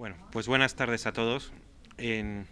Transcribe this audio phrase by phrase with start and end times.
[0.00, 1.52] Bueno, pues buenas tardes a todos.
[1.98, 2.46] En,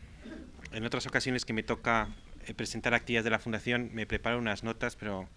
[0.84, 2.14] otras ocasiones que me toca
[2.46, 5.30] eh, presentar actividades de la Fundación me preparo unas notas, pero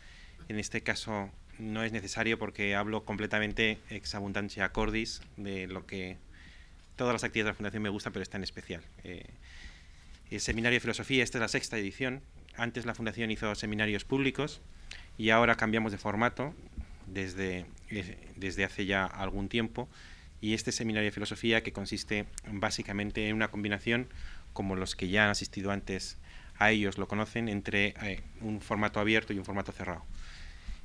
[0.50, 6.18] en este caso no es necesario porque hablo completamente ex abundancia cordis de lo que
[6.98, 8.82] todas las actividades de la Fundación me gustan, pero esta en especial.
[9.06, 9.30] Eh,
[10.32, 12.24] el Seminario de Filosofía, esta es la sexta edición.
[12.58, 14.60] Antes la Fundación hizo seminarios públicos
[15.18, 16.54] y ahora cambiamos de formato
[17.08, 19.88] desde, eh, desde hace ya algún tiempo.
[20.42, 24.08] Y este seminario de filosofía que consiste básicamente en una combinación,
[24.54, 26.18] como los que ya han asistido antes
[26.58, 30.04] a ellos lo conocen, entre eh, un formato abierto y un formato cerrado.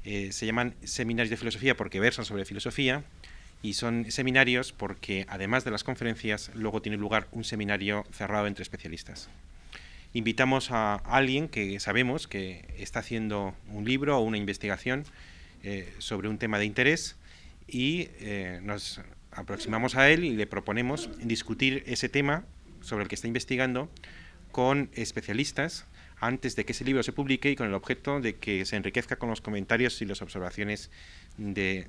[0.05, 3.03] Eh, se llaman seminarios de filosofía porque versan sobre filosofía
[3.63, 8.63] y son seminarios porque además de las conferencias luego tiene lugar un seminario cerrado entre
[8.63, 9.29] especialistas.
[10.13, 15.05] Invitamos a alguien que sabemos que está haciendo un libro o una investigación
[15.63, 17.17] eh, sobre un tema de interés
[17.67, 19.01] y eh, nos
[19.37, 22.45] aproximamos a él y le proponemos discutir ese tema
[22.81, 23.89] sobre el que está investigando
[24.51, 25.87] con especialistas
[26.19, 29.17] antes de que ese libro se publique y con el objeto de que se enriquezca
[29.17, 30.91] con los comentarios y las observaciones
[31.37, 31.87] de,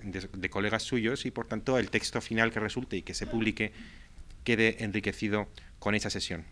[0.50, 3.72] colegas suyos y por tanto el texto final que resulte y que se publique
[4.44, 5.48] quede enriquecido
[5.80, 6.44] con esa sesión.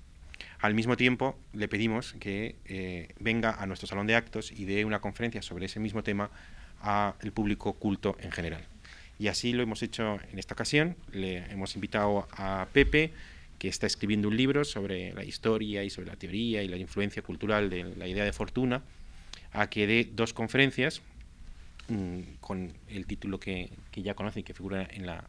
[0.60, 4.86] Al mismo tiempo, le pedimos que eh, venga a nuestro salón de actos y dé
[4.86, 6.30] una conferencia sobre ese mismo tema
[6.80, 8.66] al público culto en general.
[9.18, 10.96] Y así lo hemos hecho en esta ocasión.
[11.12, 13.14] Le hemos invitado a Pepe,
[13.58, 17.22] que está escribiendo un libro sobre la historia y sobre la teoría y la influencia
[17.22, 18.84] cultural de la idea de fortuna,
[19.54, 21.02] a que dé dos conferencias
[21.88, 25.24] mm, con el título que, ya conoce y que figura en la,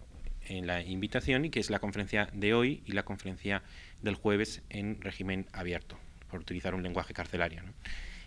[0.49, 3.63] en la invitación, y que es la conferencia de hoy y la conferencia
[4.03, 5.97] del jueves en régimen abierto,
[6.29, 7.63] por utilizar un lenguaje carcelario.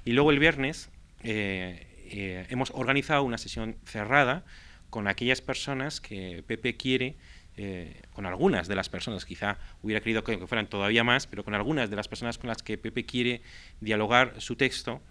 [0.05, 0.89] Y luego el viernes
[1.23, 4.45] eh, eh, hemos organizado una sesión cerrada
[4.89, 7.15] con aquellas personas que Pepe quiere
[7.61, 11.53] eh, con algunas de las personas, quizá hubiera querido que, fueran todavía más, pero con
[11.53, 13.41] algunas de las personas con las que Pepe quiere
[13.81, 15.01] dialogar su texto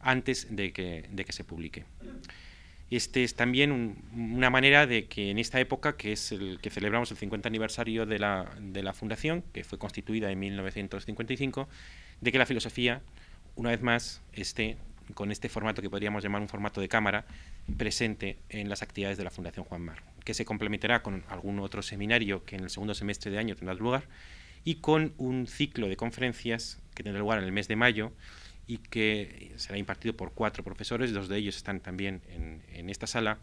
[0.00, 1.84] antes de que, de que se publique.
[2.90, 7.10] Este es también una manera de que en esta época, que es el que celebramos
[7.10, 11.68] el 50 aniversario de la, de la Fundación, que fue constituida en 1955,
[12.22, 13.02] de que la filosofía,
[13.54, 14.78] una vez más, esté
[15.14, 17.24] con este formato que podríamos llamar un formato de cámara,
[17.76, 21.80] presente en las actividades de la Fundación Juan Mar que se complementará con algún otro
[21.80, 24.04] seminario que en el segundo semestre de año tendrá lugar,
[24.62, 28.12] y con un ciclo de conferencias que tendrá lugar en el mes de mayo
[28.66, 33.38] y que será impartido por cuatro profesores, dos de ellos están también en, esta sala,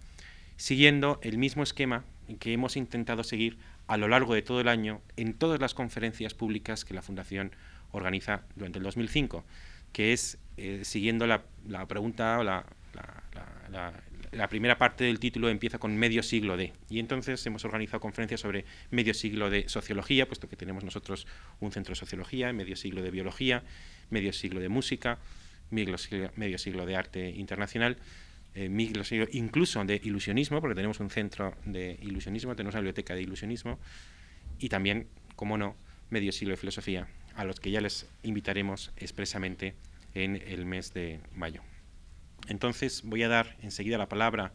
[0.58, 2.04] siguiendo el mismo esquema
[2.40, 6.36] que hemos intentado seguir a lo largo de todo el año en todas las conferencias
[6.36, 7.52] públicas que la Fundación
[7.94, 9.44] organiza durante el 2005,
[9.92, 11.44] que es eh, siguiendo la,
[11.88, 12.66] pregunta la,
[14.50, 16.74] primera parte del título empieza con medio siglo de.
[16.90, 21.28] Y entonces hemos organizado conferencias sobre medio siglo de sociología, puesto que tenemos nosotros
[21.60, 23.64] un centro de sociología, medio siglo de biología,
[24.10, 25.20] medio siglo de música,
[25.72, 25.98] medio
[26.58, 27.98] siglo, de arte internacional,
[28.54, 28.70] eh,
[29.32, 33.80] incluso de ilusionismo, porque tenemos un centro de ilusionismo, tenemos una biblioteca de ilusionismo,
[34.60, 35.76] y también, como no,
[36.10, 39.76] medio siglo de filosofía, a los que ya les invitaremos expresamente
[40.16, 41.62] en el mes de mayo.
[42.48, 44.54] Entonces voy a dar enseguida la palabra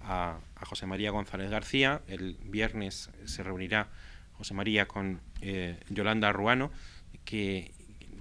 [0.00, 2.02] a, José María González García.
[2.06, 3.88] El viernes se reunirá
[4.32, 6.70] José María con eh, Yolanda Ruano,
[7.24, 7.72] que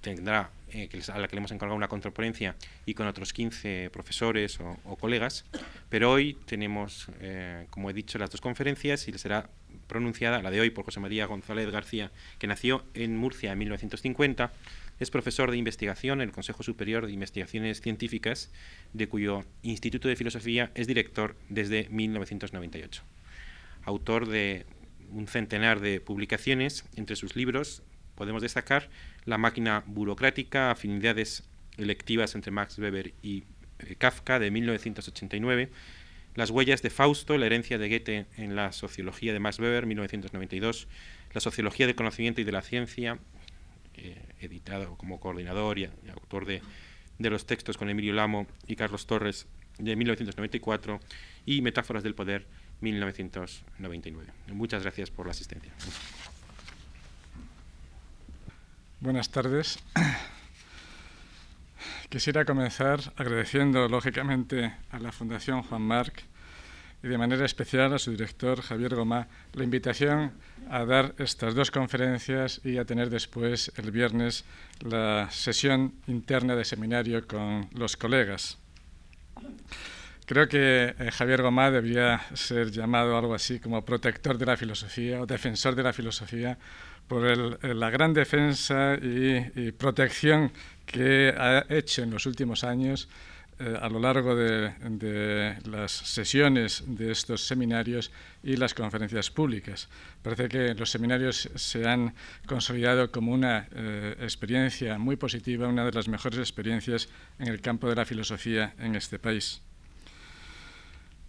[0.01, 2.55] tendrá eh, a la que le hemos encargado una contraponencia
[2.85, 5.45] y con otros 15 profesores o, colegas.
[5.89, 9.49] Pero hoy tenemos, eh, como he dicho, las dos conferencias y será
[9.87, 14.51] pronunciada la de hoy por José María González García, que nació en Murcia en 1950
[14.99, 18.51] es profesor de investigación en el Consejo Superior de Investigaciones Científicas,
[18.93, 23.03] de cuyo Instituto de Filosofía es director desde 1998.
[23.83, 24.65] Autor de
[25.11, 27.81] un centenar de publicaciones, entre sus libros
[28.15, 28.89] podemos destacar
[29.25, 33.45] La máquina burocrática, afinidades electivas entre Max Weber y
[33.79, 35.69] eh, Kafka de 1989,
[36.35, 40.89] Las huellas de Fausto, la herencia de Goethe en la sociología de Max Weber 1992,
[41.33, 43.19] La sociología del conocimiento y de la ciencia
[44.01, 46.61] eh, editado como coordinador y, autor de,
[47.17, 49.47] los textos con Emilio Lamo y Carlos Torres
[49.77, 50.99] de 1994
[51.45, 52.47] y Metáforas del Poder
[52.81, 54.31] 1999.
[54.53, 55.73] Muchas gracias por la asistencia.
[59.01, 59.79] Buenas tardes.
[62.09, 66.23] Quisiera comenzar agradeciendo lógicamente a la Fundación Juan Marc
[67.01, 70.33] y de manera especial a su director Javier Gomá la invitación
[70.69, 74.45] a dar estas dos conferencias y a tener después el viernes
[74.81, 78.57] la sesión interna de seminario con los colegas.
[80.25, 85.21] Creo que eh, Javier Gomá debería ser llamado algo así como protector de la filosofía
[85.21, 86.57] o defensor de la filosofía
[87.07, 90.51] por la gran defensa y, protección
[90.85, 93.09] que ha hecho en los últimos años
[93.59, 98.09] eh, a lo largo de, las sesiones de estos seminarios
[98.41, 99.89] y las conferencias públicas.
[100.21, 102.13] Parece que los seminarios se han
[102.45, 107.89] consolidado como una eh, experiencia muy positiva, una de las mejores experiencias en el campo
[107.89, 109.61] de la filosofía en este país.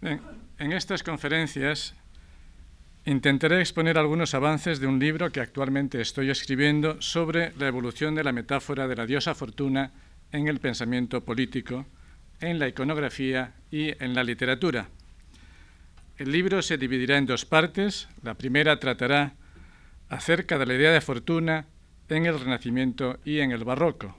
[0.01, 1.93] en estas conferencias
[3.05, 8.23] intentaré exponer algunos avances de un libro que actualmente estoy escribiendo sobre la evolución de
[8.23, 9.91] la metáfora de la diosa fortuna
[10.31, 11.85] en el pensamiento político,
[12.41, 14.89] en la iconografía y en la literatura.
[16.17, 18.07] El libro se dividirá en dos partes.
[18.21, 19.33] La primera tratará
[20.09, 21.65] acerca de la idea de fortuna
[22.09, 24.17] en el Renacimiento y en el Barroco.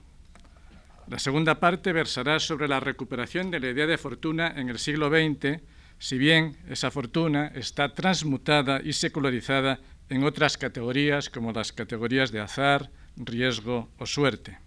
[1.07, 5.09] La segunda parte versará sobre la recuperación de la idea de fortuna en el siglo
[5.09, 5.61] XX,
[5.99, 9.79] si bien esa fortuna está transmutada y secularizada
[10.09, 14.62] en otras categorías como las categorías de azar, riesgo o suerte.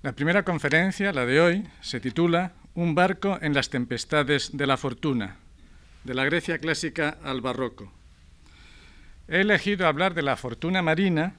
[0.00, 4.76] La primera conferencia, la de hoy, se titula Un barco en las tempestades de la
[4.76, 5.38] fortuna,
[6.04, 7.92] de la Grecia clásica al barroco.
[9.26, 11.34] He elegido hablar de la fortuna marina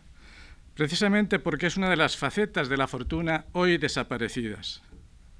[0.75, 4.81] precisamente porque es una de las facetas de la fortuna hoy desaparecidas.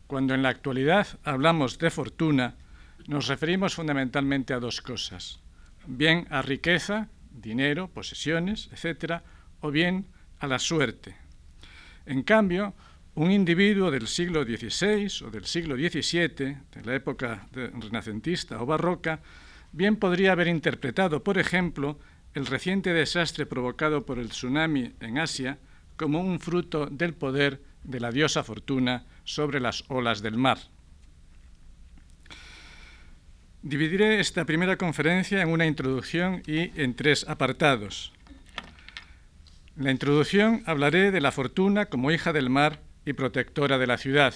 [0.07, 2.55] Cuando en la actualidad hablamos de fortuna,
[3.07, 5.41] nos referimos fundamentalmente a dos cosas.
[5.85, 9.21] Bien a riqueza, dinero, posesiones, etc.,
[9.59, 10.07] o bien
[10.39, 11.17] a la suerte.
[12.05, 12.73] En cambio,
[13.15, 19.19] un individuo del siglo XVI o del siglo XVII, de la época renacentista o barroca,
[19.71, 21.99] bien podría haber interpretado, por ejemplo,
[22.33, 25.57] el reciente desastre provocado por el tsunami en Asia
[25.97, 30.59] como un fruto del poder de la diosa Fortuna sobre las olas del mar.
[33.61, 38.13] Dividiré esta primera conferencia en una introducción y en tres apartados.
[39.77, 43.97] En la introducción hablaré de la fortuna como hija del mar y protectora de la
[43.97, 44.33] ciudad.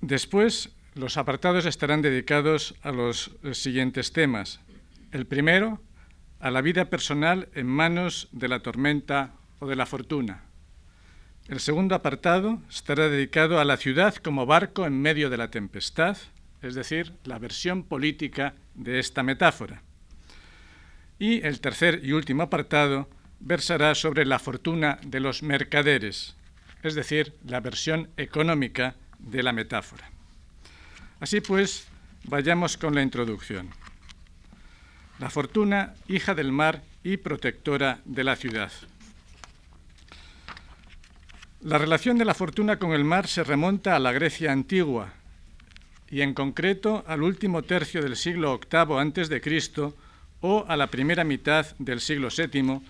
[0.00, 4.60] Después, los apartados estarán dedicados a los siguientes temas.
[5.12, 5.80] El primero,
[6.40, 10.42] a la vida personal en manos de la tormenta o de la fortuna.
[11.48, 16.16] El segundo apartado estará dedicado a la ciudad como barco en medio de la tempestad,
[16.62, 19.82] es decir, la versión política de esta metáfora.
[21.18, 23.08] Y el tercer y último apartado
[23.42, 26.36] versará sobre la fortuna de los mercaderes,
[26.82, 30.10] es decir, la versión económica de la metáfora.
[31.20, 31.88] Así pues,
[32.24, 33.70] vayamos con la introducción.
[35.18, 38.72] La fortuna, hija del mar y protectora de la ciudad.
[41.60, 45.12] La relación de la fortuna con el mar se remonta a la Grecia antigua
[46.10, 49.92] y en concreto al último tercio del siglo VIII a.C.
[50.40, 52.80] o a la primera mitad del siglo VII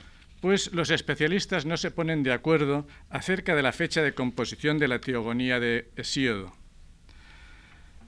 [0.43, 4.89] pues los especialistas no se ponen de acuerdo acerca de la fecha de composición de
[4.89, 6.53] la teogonía de Hesíodo.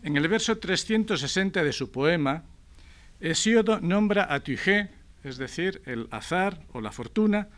[0.02, 2.42] En el verso 360 de su poema,
[3.20, 4.90] Hesíodo nombra a Tuigé,
[5.22, 7.50] es decir, el azar o la fortuna,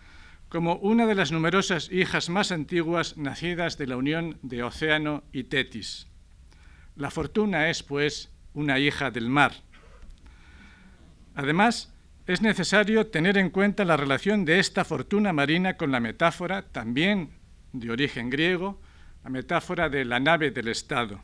[0.51, 5.45] como una de las numerosas hijas más antiguas nacidas de la unión de Océano y
[5.45, 6.07] Tetis.
[6.97, 9.55] La fortuna es, pues, una hija del mar.
[11.35, 11.96] Además,
[12.27, 17.31] es necesario tener en cuenta la relación de esta fortuna marina con la metáfora, también
[17.73, 18.81] de origen griego,
[19.23, 21.21] la metáfora de la nave del Estado.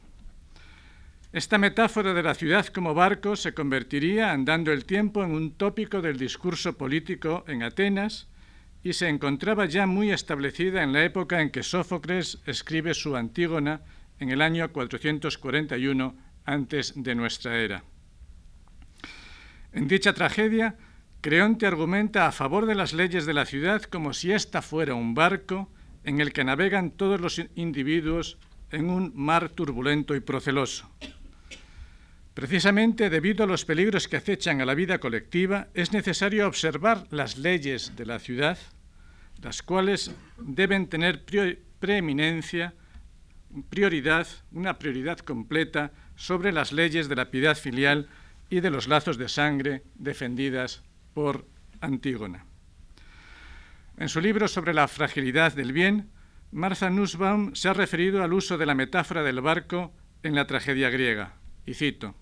[1.33, 6.03] Esta metáfora de la ciudad como barco se convertiría, andando el tiempo, en un tópico
[6.03, 8.29] del discurso político en Atenas
[8.85, 13.81] y se encontraba ya muy establecida en la época en que Sófocles escribe su Antígona
[14.21, 17.83] en el año 441 antes de nuestra era.
[19.73, 20.77] En dicha tragedia,
[21.23, 25.15] Creonte argumenta a favor de las leyes de la ciudad como si ésta fuera un
[25.15, 25.71] barco
[26.03, 28.39] en el que navegan todos los individuos
[28.73, 30.91] en un mar turbulento y proceloso.
[32.35, 37.39] Precisamente debido a los peligros que acechan a la vida colectiva, es necesario observar las
[37.39, 38.59] leyes de la ciudad,
[39.41, 41.25] las cuales deben tener
[41.79, 42.75] preeminencia,
[43.71, 48.09] prioridad, una prioridad completa sobre las leyes de la piedad filial
[48.51, 50.83] y de los lazos de sangre defendidas
[51.15, 51.47] por
[51.81, 52.47] Antígona.
[53.97, 56.11] En su libro sobre la fragilidad del bien,
[56.51, 59.93] Martha Nussbaum se ha referido al uso de la metáfora del barco
[60.23, 61.35] en la tragedia griega,
[61.67, 62.15] y cito,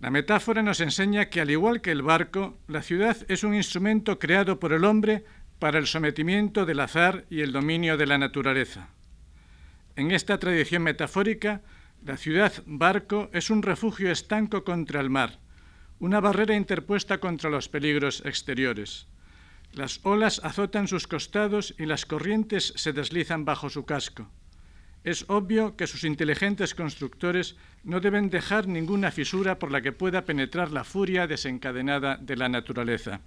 [0.00, 4.18] La metáfora nos enseña que al igual que el barco, la ciudad es un instrumento
[4.18, 5.24] creado por el hombre
[5.58, 8.88] para el sometimiento del azar y el dominio de la naturaleza.
[9.96, 11.62] En esta tradición metafórica,
[12.04, 15.38] la ciudad barco es un refugio estanco contra el mar,
[16.04, 19.06] una barrera interpuesta contra los peligros exteriores.
[19.72, 24.28] Las olas azotan sus costados y las corrientes se deslizan bajo su casco.
[25.02, 30.26] Es obvio que sus inteligentes constructores no deben dejar ninguna fisura por la que pueda
[30.26, 33.20] penetrar la furia desencadenada de la naturaleza.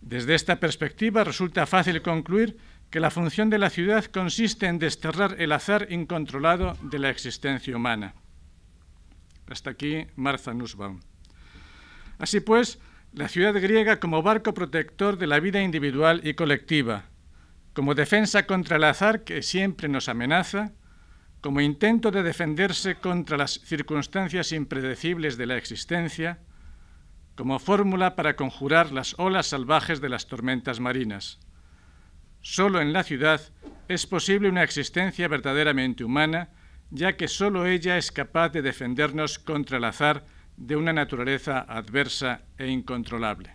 [0.00, 2.58] Desde esta perspectiva resulta fácil concluir
[2.90, 7.76] que la función de la ciudad consiste en desterrar el azar incontrolado de la existencia
[7.76, 8.14] humana.
[9.48, 11.00] Hasta aquí Martha Nussbaum.
[12.20, 12.78] Así pues,
[13.14, 17.06] la ciudad griega como barco protector de la vida individual y colectiva,
[17.72, 20.72] como defensa contra el azar que siempre nos amenaza,
[21.40, 26.40] como intento de defenderse contra las circunstancias impredecibles de la existencia,
[27.36, 31.40] como fórmula para conjurar las olas salvajes de las tormentas marinas.
[32.42, 33.40] Solo en la ciudad
[33.88, 36.50] es posible una existencia verdaderamente humana,
[36.90, 42.42] ya que solo ella es capaz de defendernos contra el azar de una naturaleza adversa
[42.58, 43.54] e incontrolable.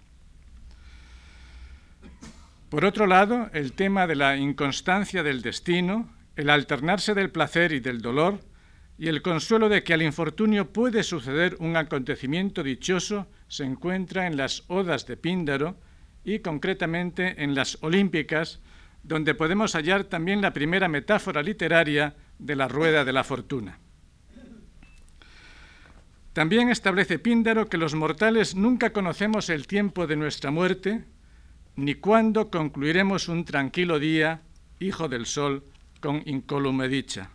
[2.70, 7.80] Por otro lado, el tema de la inconstancia del destino, el alternarse del placer y
[7.80, 8.40] del dolor,
[8.98, 14.38] y el consuelo de que al infortunio puede suceder un acontecimiento dichoso se encuentra en
[14.38, 15.78] las odas de Píndaro
[16.24, 18.62] y concretamente en las olímpicas,
[19.04, 23.80] donde podemos hallar también la primera metáfora literaria de la rueda de la fortuna.
[26.36, 31.06] También establece Píndaro que los mortales nunca conocemos el tiempo de nuestra muerte,
[31.77, 34.42] ni cuándo concluiremos un tranquilo día,
[34.82, 35.63] hijo del sol,
[36.01, 37.30] con incólume dicha.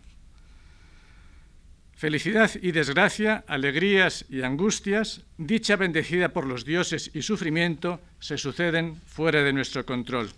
[1.95, 9.01] Felicidad y desgracia, alegrías y angustias, dicha bendecida por los dioses y sufrimiento, se suceden
[9.07, 10.29] fuera de nuestro control.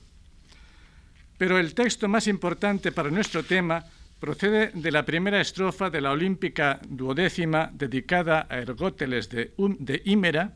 [1.38, 3.84] Pero el texto más importante para nuestro tema
[4.24, 10.54] procede de la primera estrofa de la olímpica duodécima dedicada a Ergóteles de, de Ímera,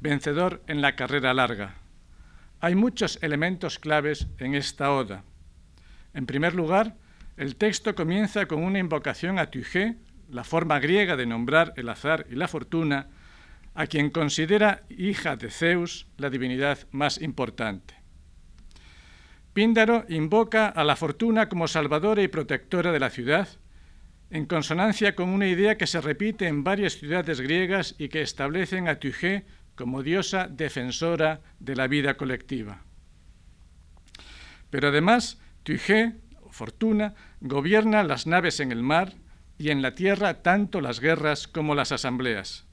[0.00, 1.76] vencedor en la carrera larga.
[2.58, 5.22] Hay muchos elementos claves en esta oda.
[6.14, 6.96] En primer lugar,
[7.36, 9.94] el texto comienza con una invocación a Tugé,
[10.28, 13.06] la forma griega de nombrar el azar y la fortuna,
[13.72, 17.99] a quien considera hija de Zeus, la divinidad más importante.
[19.52, 23.48] Píndaro invoca a la fortuna como salvadora y protectora de la ciudad,
[24.30, 28.86] en consonancia con una idea que se repite en varias ciudades griegas y que establecen
[28.86, 32.84] a Tugé como diosa defensora de la vida colectiva.
[34.70, 39.14] Pero además, Tugé, o fortuna, gobierna las naves en el mar
[39.58, 42.66] y en la tierra tanto las guerras como las asambleas.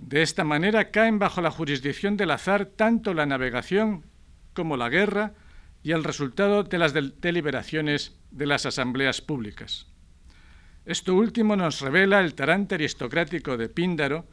[0.00, 4.04] De esta manera caen bajo la jurisdicción del azar tanto la navegación
[4.52, 5.32] como la guerra,
[5.84, 9.86] y el resultado de las deliberaciones de las asambleas públicas.
[10.86, 14.26] Esto último nos revela el tarante aristocrático de Píndaro,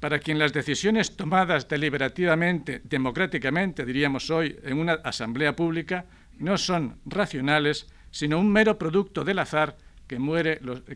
[0.00, 6.04] para quien las decisiones tomadas deliberativamente, democráticamente, diríamos hoy, en una asamblea pública,
[6.38, 10.18] no son racionales, sino un mero producto del azar que,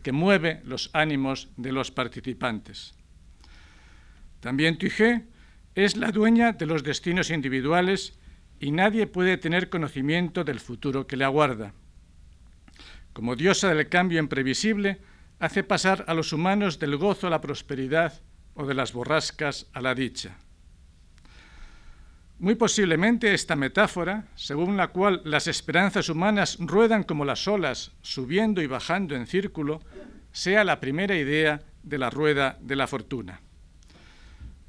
[0.02, 2.94] que mueve los ánimos de los participantes.
[4.40, 5.24] También Tugé
[5.74, 8.18] es la dueña de los destinos individuales
[8.62, 11.74] y nadie puede tener conocimiento del futuro que le aguarda.
[13.12, 15.00] Como diosa del cambio imprevisible,
[15.40, 18.20] hace pasar a los humanos del gozo a la prosperidad
[18.54, 20.36] o de las borrascas a la dicha.
[22.38, 28.62] Muy posiblemente esta metáfora, según la cual las esperanzas humanas ruedan como las olas, subiendo
[28.62, 29.80] y bajando en círculo,
[30.30, 33.40] sea la primera idea de la rueda de la fortuna.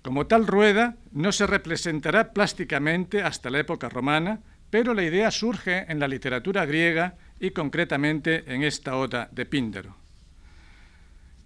[0.03, 5.85] Como tal rueda no se representará plásticamente hasta la época romana, pero la idea surge
[5.89, 9.95] en la literatura griega y concretamente en esta oda de Píndaro.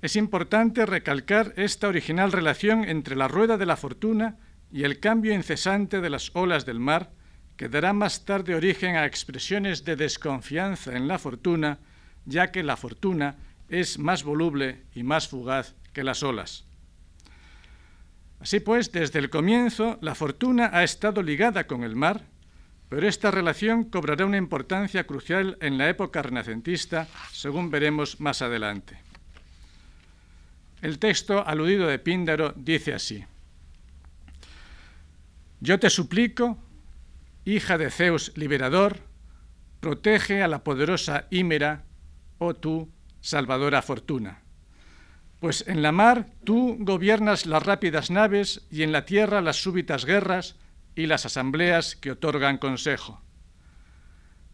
[0.02, 4.38] Es importante recalcar esta original relación entre la rueda de la fortuna
[4.72, 7.12] y el cambio incesante de las olas del mar,
[7.58, 11.80] que dará más tarde origen a expresiones de desconfianza en la fortuna,
[12.26, 13.36] ya que la fortuna
[13.70, 16.67] es más voluble y más fugaz que las olas.
[18.40, 22.26] Así pues, desde el comienzo, la fortuna ha estado ligada con el mar,
[22.90, 29.00] pero esta relación cobrará una importancia crucial en la época renacentista, según veremos más adelante.
[30.82, 33.26] El texto aludido de Píndaro dice así,
[35.60, 36.58] Yo te suplico,
[37.44, 39.00] hija de Zeus liberador,
[39.80, 41.84] protege a la poderosa Hímera,
[42.38, 42.90] oh tú,
[43.20, 44.47] salvadora fortuna
[45.40, 50.06] pues en la mar tú gobiernas las rápidas naves y en la tierra las súbitas
[50.06, 50.56] guerras
[50.96, 53.22] y las asambleas que otorgan consejo.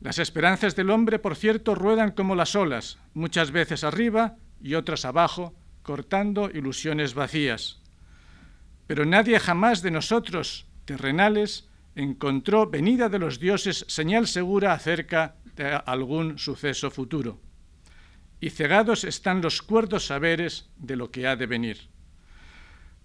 [0.01, 5.05] Las esperanzas del hombre, por cierto, ruedan como las olas, muchas veces arriba y otras
[5.05, 7.79] abajo, cortando ilusiones vacías.
[8.85, 15.79] Pero nadie jamás de nosotros, terrenales, encontró venida de los dioses señal segura acerca de
[15.85, 17.39] algún suceso futuro.
[18.43, 21.88] Y cegados están los cuerdos saberes de lo que ha de venir.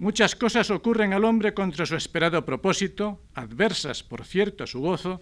[0.01, 5.21] Muchas cosas ocurren al hombre contra su esperado propósito, adversas, por cierto, a su gozo,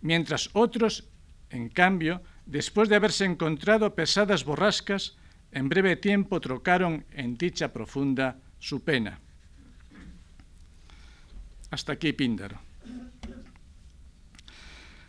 [0.00, 1.04] mientras otros,
[1.50, 5.18] en cambio, después de haberse encontrado pesadas borrascas,
[5.52, 9.20] en breve tiempo trocaron en dicha profunda su pena.
[11.70, 12.67] Hasta aquí Píndaro.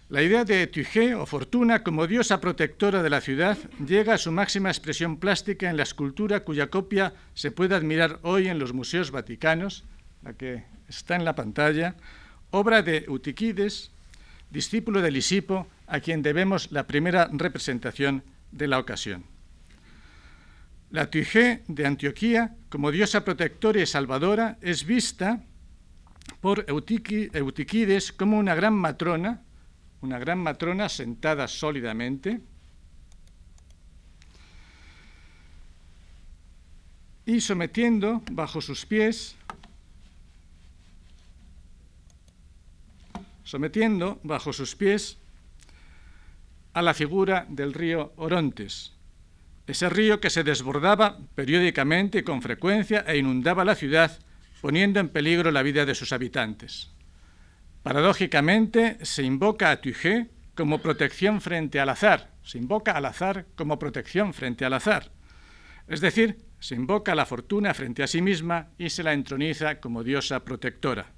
[0.10, 4.32] La idea de Tuigé o Fortuna como diosa protectora de la ciudad llega a su
[4.32, 9.12] máxima expresión plástica en la escultura cuya copia se puede admirar hoy en los museos
[9.12, 9.86] vaticanos,
[10.24, 11.96] la que está en la pantalla,
[12.50, 13.92] obra de Eutiquides,
[14.50, 19.26] discípulo de Lisipo, a quien debemos la primera representación de la ocasión.
[20.90, 25.44] La Tuigé de Antioquía, como diosa protectora y salvadora, es vista
[26.42, 29.44] por Eutiquides como una gran matrona,
[30.02, 32.42] una gran matrona sentada sólidamente
[37.26, 39.36] y sometiendo bajo sus pies
[43.50, 45.18] sometiendo bajo sus pies
[46.74, 48.94] a la figura del río Orontes,
[49.66, 54.20] ese río que se desbordaba periódicamente y con frecuencia e inundaba la ciudad,
[54.62, 56.92] poniendo en peligro la vida de sus habitantes.
[57.84, 63.80] Paradójicamente, se invoca a Tuigé como protección frente al azar, se invoca al azar como
[63.80, 65.12] protección frente al azar.
[65.88, 69.80] Es decir, se invoca a la fortuna frente a sí misma y se la entroniza
[69.80, 71.14] como diosa protectora.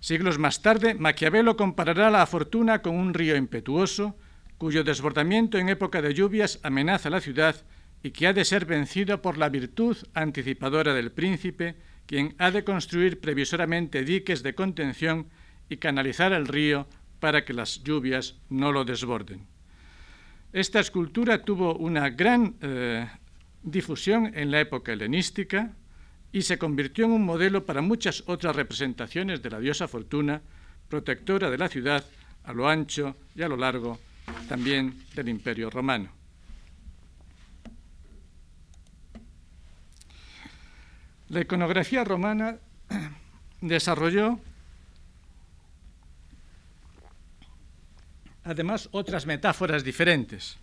[0.00, 4.16] Siglos más tarde, Maquiavelo comparará la fortuna con un río impetuoso,
[4.58, 7.56] cuyo desbordamiento en época de lluvias amenaza la ciudad
[8.02, 11.76] y que ha de ser vencido por la virtud anticipadora del príncipe,
[12.06, 15.28] quien ha de construir previsoramente diques de contención
[15.68, 16.86] y canalizar el río
[17.20, 19.46] para que las lluvias no lo desborden.
[20.52, 23.06] Esta escultura tuvo una gran eh,
[23.62, 25.72] difusión en la época helenística
[26.32, 30.40] y se convirtió en un modelo para muchas otras representaciones de la diosa Fortuna,
[30.88, 32.04] protectora de la ciudad
[32.44, 33.98] a lo ancho y a lo largo
[34.48, 36.10] también del Imperio Romano.
[41.28, 42.56] La iconografía romana
[43.60, 44.40] desarrolló
[48.48, 50.56] además otras metáforas diferentes.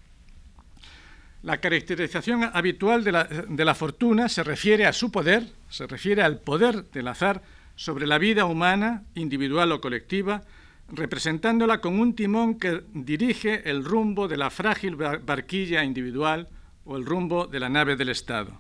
[1.44, 6.90] La caracterización habitual de la, fortuna se refiere a su poder, se refiere al poder
[6.90, 7.44] del azar
[7.76, 10.42] sobre la vida humana, individual o colectiva,
[10.90, 16.50] representándola con un timón que dirige el rumbo de la frágil barquilla individual
[16.86, 18.60] o el rumbo de la nave del Estado.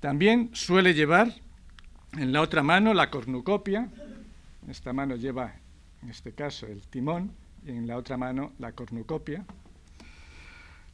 [0.00, 1.32] También suele llevar
[2.14, 3.88] en la otra mano la cornucopia,
[4.68, 5.54] esta mano lleva
[6.02, 7.32] en este caso el timón,
[7.64, 9.44] y en la otra mano la cornucopia.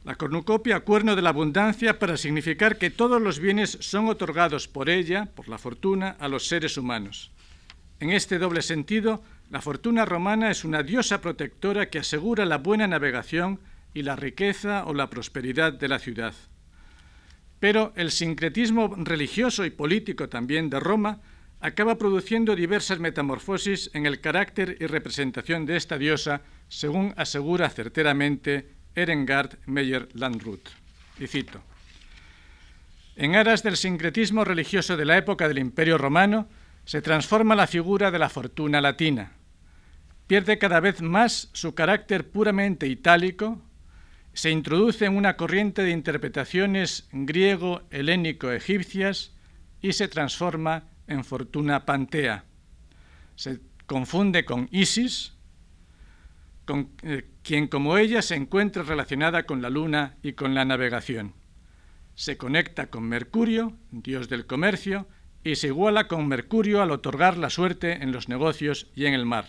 [0.03, 4.89] La cornucopia, cuerno de la abundancia, para significar que todos los bienes son otorgados por
[4.89, 7.31] ella, por la fortuna, a los seres humanos.
[7.99, 12.87] En este doble sentido, la fortuna romana es una diosa protectora que asegura la buena
[12.87, 13.59] navegación
[13.93, 16.33] y la riqueza o la prosperidad de la ciudad.
[17.59, 21.19] Pero el sincretismo religioso y político también de Roma
[21.59, 28.69] acaba produciendo diversas metamorfosis en el carácter y representación de esta diosa según asegura certeramente
[28.95, 30.69] Erengard Meyer Landrut.
[31.19, 31.61] Y cito:
[33.15, 36.47] En aras del sincretismo religioso de la época del Imperio Romano,
[36.85, 39.31] se transforma la figura de la fortuna latina.
[40.27, 43.61] Pierde cada vez más su carácter puramente itálico,
[44.33, 49.31] se introduce en una corriente de interpretaciones griego-helénico-egipcias
[49.81, 50.83] y se transforma
[51.23, 52.45] fortuna pantea.
[53.35, 55.33] Se confunde con Isis,
[56.65, 61.33] con, eh, quien como ella se encuentra relacionada con la luna y con la navegación.
[62.15, 65.07] Se conecta con Mercurio, dios del comercio,
[65.43, 69.25] y se iguala con Mercurio al otorgar la suerte en los negocios y en el
[69.25, 69.45] mar.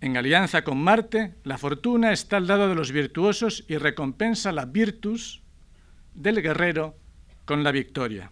[0.00, 4.64] En alianza con Marte, la fortuna está al lado de los virtuosos y recompensa la
[4.64, 5.42] virtus
[6.14, 6.96] del guerrero
[7.44, 8.30] con la victoria.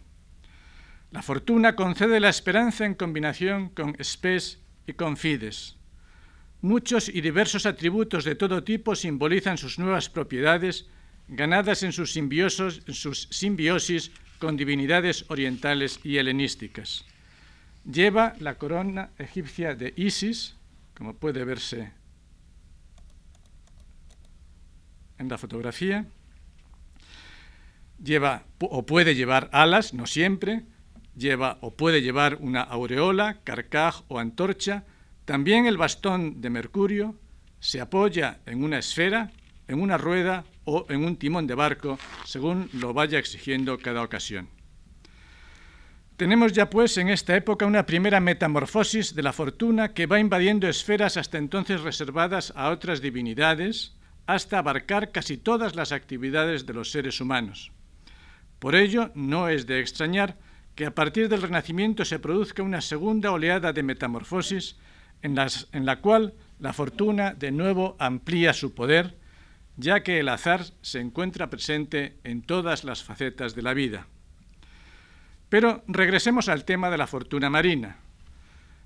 [1.11, 5.77] La fortuna concede la esperanza en combinación con spes y con fides.
[6.63, 10.87] Muchos y diversos atributos de todo tipo simbolizan sus nuevas propiedades,
[11.27, 17.05] ganadas en sus, simbiosis con divinidades orientales y helenísticas.
[17.91, 20.55] Lleva la corona egipcia de Isis,
[20.95, 21.93] como puede verse
[25.19, 26.07] en la fotografía.
[28.03, 30.63] Lleva o puede llevar alas, no siempre.
[31.21, 34.85] Lleva o puede llevar una aureola, carcaj o antorcha.
[35.27, 37.15] También el bastón de Mercurio
[37.59, 39.31] se apoya en una esfera,
[39.69, 44.49] en una rueda o en un timón de barco, según lo vaya exigiendo cada ocasión.
[46.17, 50.69] Tenemos ya pues en esta época una primera metamorfosis de la fortuna que va invadiendo
[50.69, 56.91] esferas hasta entonces reservadas a otras divinidades, hasta abarcar casi todas las actividades de los
[56.91, 57.73] seres humanos.
[58.59, 60.39] Por ello, no es de extrañar
[60.81, 64.77] que a partir del Renacimiento se produzca una segunda oleada de metamorfosis
[65.21, 65.37] en,
[65.73, 69.15] en la cual la fortuna de nuevo amplía su poder,
[69.77, 74.07] ya que el azar se encuentra presente en todas las facetas de la vida.
[75.51, 77.99] Pero regresemos al tema de la fortuna marina.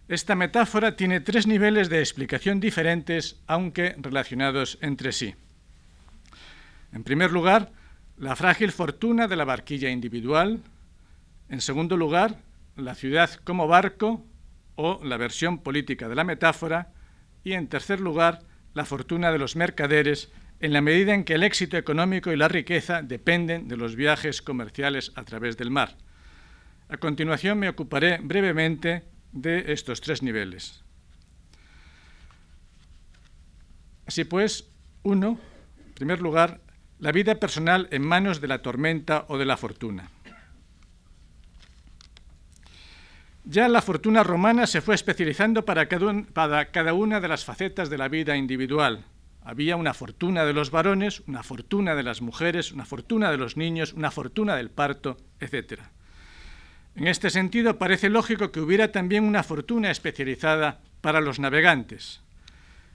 [0.09, 5.37] Esta metáfora tiene tres niveles de explicación diferentes, aunque relacionados entre sí.
[6.93, 7.71] En primer lugar,
[8.19, 10.61] la frágil fortuna de la barquilla individual.
[11.49, 12.41] En segundo lugar,
[12.77, 14.25] la ciudad como barco
[14.77, 16.93] o la versión política de la metáfora.
[17.45, 18.41] Y en tercer lugar,
[18.75, 22.49] la fortuna de los mercaderes en la medida en que el éxito económico y la
[22.49, 25.97] riqueza dependen de los viajes comerciales a través del mar.
[26.89, 30.83] A continuación me ocuparé brevemente de estos tres niveles.
[34.07, 34.69] Así pues,
[35.03, 35.39] uno,
[35.87, 36.61] en primer lugar,
[36.99, 40.11] la vida personal en manos de la tormenta o de la fortuna.
[43.47, 48.09] Ya la fortuna romana se fue especializando para cada, una de las facetas de la
[48.09, 49.05] vida individual.
[49.43, 53.59] Había una fortuna de los varones, una fortuna de las mujeres, una fortuna de los
[53.59, 55.83] niños, una fortuna del parto, etc.
[56.95, 62.23] En este sentido, parece lógico que hubiera también una fortuna especializada para los navegantes.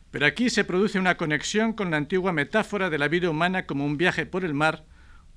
[0.09, 3.85] Pero aquí se produce una conexión con la antigua metáfora de la vida humana como
[3.85, 4.83] un viaje por el mar,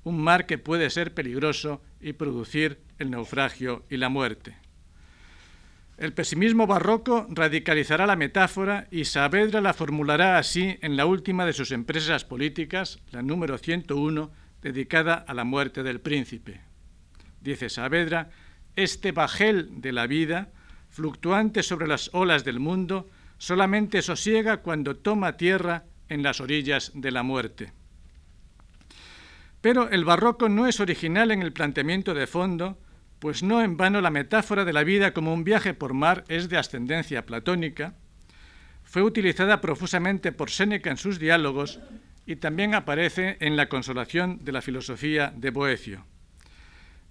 [0.03, 4.62] un mar que puede ser peligroso y producir el naufragio y la muerte.
[5.97, 11.53] El pesimismo barroco radicalizará la metáfora y Saavedra la formulará así en la última de
[11.53, 16.61] sus empresas políticas, la número 101, dedicada a la muerte del príncipe.
[17.41, 18.31] Dice Saavedra
[18.75, 20.51] este bajel de la vida,
[20.89, 27.11] fluctuante sobre las olas del mundo, solamente sosiega cuando toma tierra en las orillas de
[27.11, 27.73] la muerte.
[29.61, 32.79] Pero el barroco no es original en el planteamiento de fondo,
[33.23, 36.49] pues no en vano la metáfora de la vida como un viaje por mar es
[36.49, 37.93] de ascendencia platónica,
[38.83, 41.79] fue utilizada profusamente por Séneca en sus diálogos
[42.25, 46.05] y también aparece en la consolación de la filosofía de Boecio.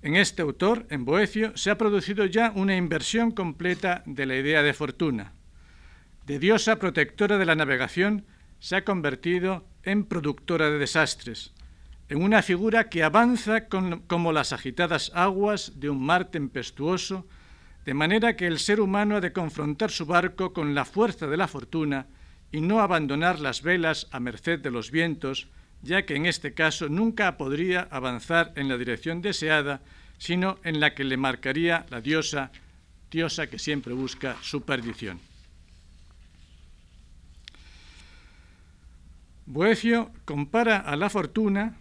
[0.02, 4.62] En este autor, en Boecio, se ha producido ya una inversión completa de la idea
[4.62, 5.32] de fortuna.
[6.26, 8.26] De diosa protectora de la navegación
[8.58, 11.54] se ha convertido en productora de desastres,
[12.12, 17.26] en una figura que avanza como las agitadas aguas de un mar tempestuoso,
[17.86, 21.38] de manera que el ser humano ha de confrontar su barco con la fuerza de
[21.38, 22.04] la fortuna
[22.52, 25.48] y no abandonar las velas a merced de los vientos,
[25.80, 29.80] ya que en este caso nunca podría avanzar en la dirección deseada,
[30.18, 32.52] sino en la que le marcaría la diosa,
[33.10, 35.18] diosa que siempre busca su perdición.
[39.46, 41.78] Boecio compara a la fortuna,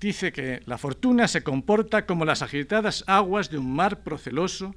[0.00, 4.74] dice que la fortuna se comporta como las agitadas aguas de un mar proceloso,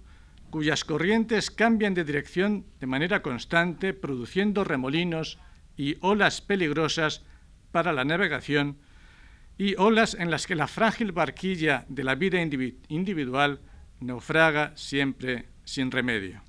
[0.50, 5.40] cuyas corrientes cambian de dirección de manera constante, produciendo remolinos
[5.78, 7.24] y olas peligrosas
[7.72, 8.78] para la navegación
[9.58, 13.62] y olas en las que la frágil barquilla de la vida individual
[14.00, 16.42] naufraga siempre sin remedio.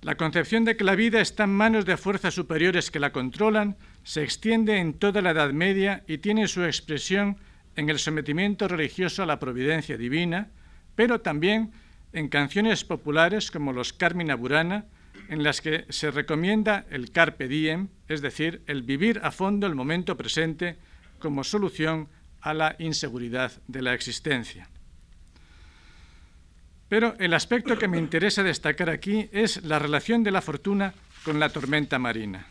[0.00, 3.76] La concepción de que la vida está en manos de fuerzas superiores que la controlan
[4.04, 7.36] se extiende en toda la Edad Media y tiene su expresión
[7.76, 10.48] en el sometimiento religioso a la providencia divina,
[10.94, 11.72] pero también
[12.12, 14.86] en canciones populares como los Carmina Burana,
[15.28, 19.74] en las que se recomienda el carpe diem, es decir, el vivir a fondo el
[19.74, 20.76] momento presente
[21.18, 22.08] como solución
[22.40, 24.68] a la inseguridad de la existencia.
[26.88, 31.38] Pero el aspecto que me interesa destacar aquí es la relación de la fortuna con
[31.38, 32.46] la tormenta marina.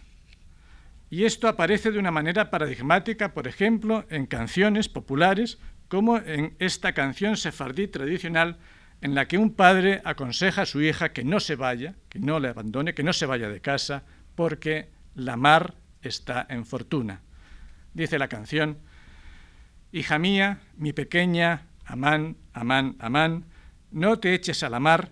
[1.10, 6.94] Y esto aparece de una manera paradigmática, por ejemplo, en canciones populares, como en esta
[6.94, 8.58] canción sefardí tradicional
[9.00, 12.40] en la que un padre aconseja a su hija que no se vaya, que no
[12.40, 14.04] le abandone, que no se vaya de casa,
[14.36, 17.22] porque la mar está en fortuna.
[17.94, 18.80] Dice la canción,
[19.92, 23.46] Hija mía, mi pequeña, Amán, Amán, Amán,
[23.92, 25.12] no te eches a la mar,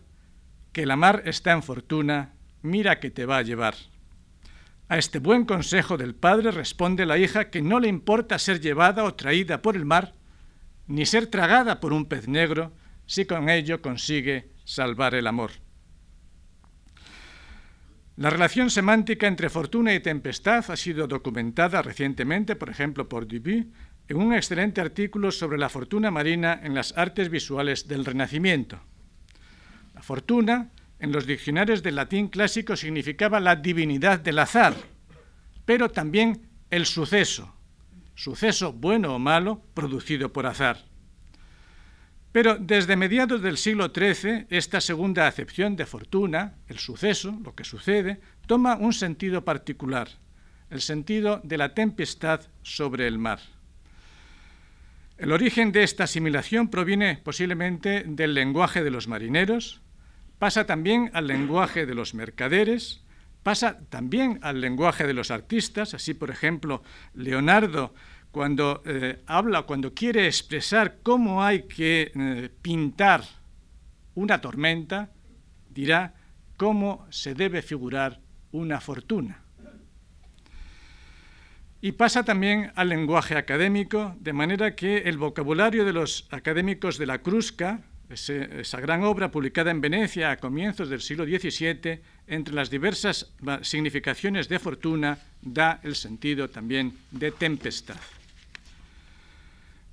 [0.74, 3.76] que la mar está en fortuna, mira que te va a llevar.
[4.88, 9.04] A este buen consejo del padre responde la hija que no le importa ser llevada
[9.04, 10.14] o traída por el mar,
[10.86, 12.72] ni ser tragada por un pez negro,
[13.08, 15.52] si con ello consigue salvar el amor.
[18.18, 23.72] La relación semántica entre fortuna y tempestad ha sido documentada recientemente, por ejemplo, por Duby,
[24.08, 28.80] en un excelente artículo sobre la fortuna marina en las artes visuales del Renacimiento.
[29.96, 30.70] La fortuna,
[31.06, 34.74] en los diccionarios del latín clásico, significaba la divinidad del azar,
[35.64, 37.54] pero también el suceso,
[38.16, 40.84] suceso bueno o malo producido por azar.
[42.32, 47.64] Pero desde mediados del siglo XIII, esta segunda acepción de fortuna, el suceso, lo que
[47.64, 50.10] sucede, toma un sentido particular,
[50.72, 53.40] el sentido de la tempestad sobre el mar.
[55.20, 59.85] El origen de esta asimilación proviene posiblemente del lenguaje de los marineros,
[60.40, 63.04] pasa también al lenguaje de los mercaderes,
[63.44, 67.94] pasa también al lenguaje de los artistas, así por ejemplo Leonardo
[68.32, 73.24] cuando eh, habla, cuando quiere expresar cómo hay que eh, pintar
[74.14, 75.12] una tormenta,
[75.70, 76.16] dirá
[76.58, 78.20] cómo se debe figurar
[78.52, 79.42] una fortuna.
[81.80, 87.06] Y pasa también al lenguaje académico, de manera que el vocabulario de los académicos de
[87.06, 92.70] la Crusca, esa gran obra publicada en Venecia a comienzos del siglo XVII, entre las
[92.70, 97.98] diversas significaciones de fortuna, da el sentido también de tempestad.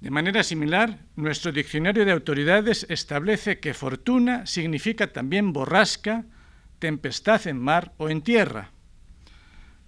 [0.00, 6.24] De manera similar, nuestro diccionario de autoridades establece que fortuna significa también borrasca,
[6.80, 8.72] tempestad en mar o en tierra.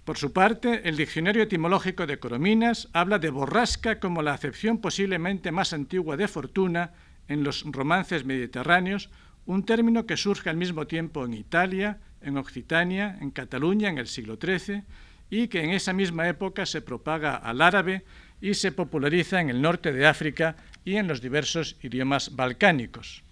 [0.05, 5.51] Por su parte, el diccionario etimológico de Corominas habla de borrasca como la acepción posiblemente
[5.51, 6.93] más antigua de fortuna
[7.27, 9.09] en los romances mediterráneos,
[9.45, 14.07] un término que surge al mismo tiempo en Italia, en Occitania, en Cataluña en el
[14.07, 14.83] siglo XIII
[15.29, 18.05] y que en esa misma época se propaga al árabe
[18.41, 23.23] y se populariza en el norte de África y en los diversos idiomas balcánicos.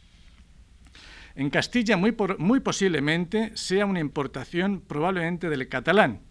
[1.36, 6.21] En Castilla muy, muy posiblemente sea una importación probablemente del catalán.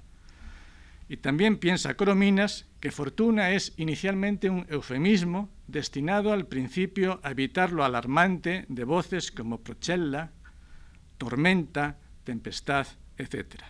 [1.12, 7.70] Y también piensa Corominas que fortuna es inicialmente un eufemismo destinado al principio a evitar
[7.70, 10.32] lo alarmante de voces como prochella,
[11.18, 12.86] tormenta, tempestad,
[13.18, 13.60] etc.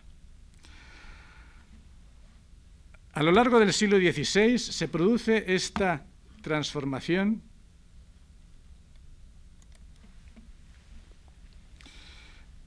[3.13, 6.07] A lo largo del siglo XVI se produce esta
[6.43, 7.43] transformación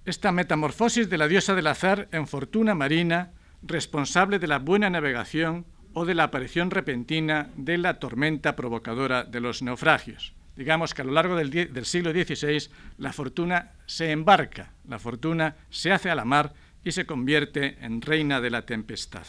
[0.03, 3.31] esta metamorfosis de la diosa del azar en fortuna marina
[3.65, 9.39] responsable de la buena navegación o de la aparición repentina de la tormenta provocadora de
[9.39, 10.33] los naufragios.
[10.55, 15.91] Digamos que a lo largo del, siglo XVI la fortuna se embarca, la fortuna se
[15.91, 19.25] hace a la mar y se convierte en reina de la tempestad.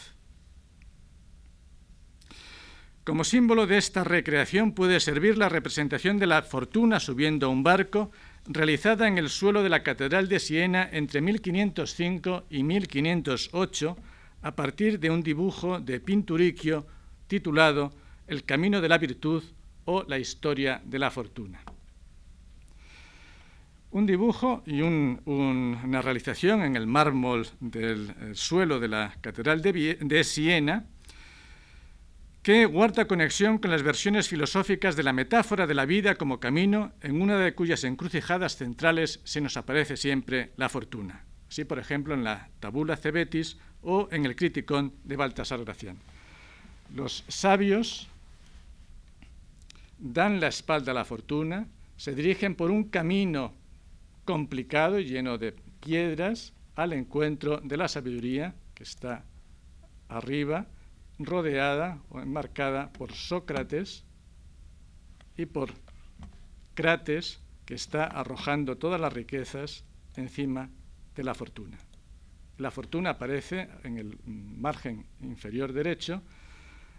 [3.03, 7.63] Como símbolo de esta recreación puede servir la representación de la fortuna subiendo a un
[7.63, 8.11] barco,
[8.45, 13.97] realizada en el suelo de la Catedral de Siena entre 1505 y 1508,
[14.41, 16.85] a partir de un dibujo de Pinturicchio
[17.27, 17.93] titulado
[18.27, 19.43] El camino de la virtud
[19.85, 21.61] o la historia de la fortuna.
[23.91, 30.85] Un dibujo y una realización en el mármol del suelo de la Catedral de Siena,
[32.43, 36.93] que guarda conexión con las versiones filosóficas de la metáfora de la vida como camino,
[37.01, 41.26] en una de cuyas encrucijadas centrales se nos aparece siempre la fortuna.
[41.49, 45.97] Así, por ejemplo, en la Tabula Cebetis o en el Criticón de Baltasar Gracián.
[46.93, 48.07] Los sabios
[49.99, 53.53] dan la espalda a la fortuna, se dirigen por un camino
[54.25, 59.25] complicado y lleno de piedras al encuentro de la sabiduría que está
[60.09, 60.67] arriba
[61.19, 64.05] rodeada o enmarcada por Sócrates
[65.35, 65.71] y por
[66.75, 69.83] Crates, que está arrojando todas las riquezas
[70.15, 70.69] encima
[71.23, 71.77] la fortuna.
[72.57, 76.21] La fortuna aparece en el margen inferior derecho,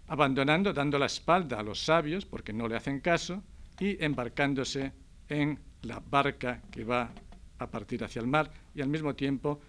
[0.07, 3.43] abandonando, dando la espalda a los sabios, porque no le hacen caso,
[3.81, 4.93] y embarcándose
[5.29, 7.11] en la barca que va
[7.59, 9.61] a partir hacia el mar y al mismo tiempo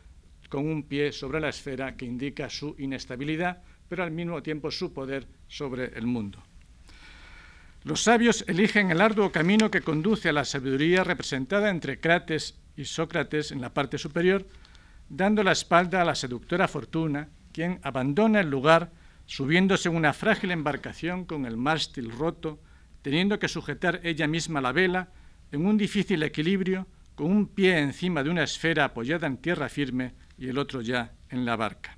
[0.47, 4.93] con un pie sobre la esfera que indica su inestabilidad, pero al mismo tiempo su
[4.93, 6.41] poder sobre el mundo.
[7.83, 12.85] Los sabios eligen el arduo camino que conduce a la sabiduría representada entre Crates y
[12.85, 14.47] Sócrates en la parte superior,
[15.09, 18.91] dando la espalda a la seductora fortuna, quien abandona el lugar
[19.25, 22.57] subiéndose en una frágil embarcación con el mástil roto,
[23.01, 25.09] teniendo que sujetar ella misma la vela
[25.51, 30.13] en un difícil equilibrio, con un pie encima de una esfera apoyada en tierra firme
[30.37, 31.97] y el otro ya en la barca.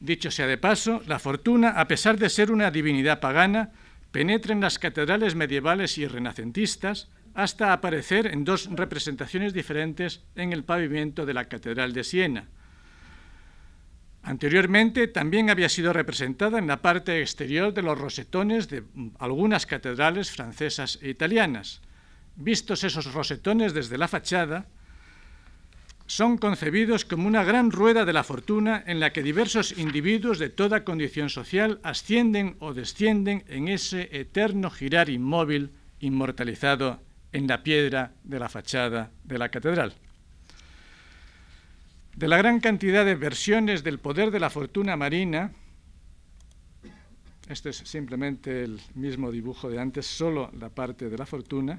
[0.00, 3.72] Dicho sea de paso, la fortuna, a pesar de ser una divinidad pagana,
[4.10, 10.64] penetra en las catedrales medievales y renacentistas hasta aparecer en dos representaciones diferentes en el
[10.64, 12.48] pavimento de la Catedral de Siena.
[14.22, 18.84] Anteriormente también había sido representada en la parte exterior de los rosetones de
[19.18, 21.82] algunas catedrales francesas e italianas.
[22.36, 24.66] Vistos esos rosetones desde la fachada,
[26.06, 30.48] son concebidos como una gran rueda de la fortuna en la que diversos individuos de
[30.48, 37.04] toda condición social ascienden o descienden en ese eterno girar inmóvil inmortalizado
[37.36, 39.92] en la piedra de la fachada de la catedral.
[42.14, 45.52] De la gran cantidad de versiones del poder de la fortuna marina,
[47.50, 51.78] este es simplemente el mismo dibujo de antes, solo la parte de la fortuna,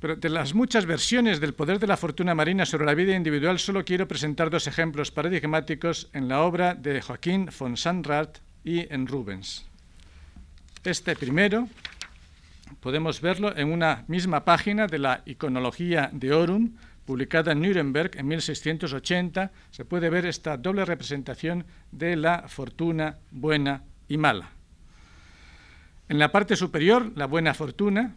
[0.00, 3.58] pero de las muchas versiones del poder de la fortuna marina sobre la vida individual,
[3.58, 9.06] solo quiero presentar dos ejemplos paradigmáticos en la obra de Joaquín von Sandrart y en
[9.06, 9.64] Rubens.
[10.84, 11.68] Este primero
[12.80, 18.28] podemos verlo en una misma página de la Iconología de Orum, publicada en Nuremberg en
[18.28, 19.50] 1680.
[19.70, 24.50] Se puede ver esta doble representación de la fortuna buena y mala.
[26.08, 28.14] En la parte superior, la buena fortuna,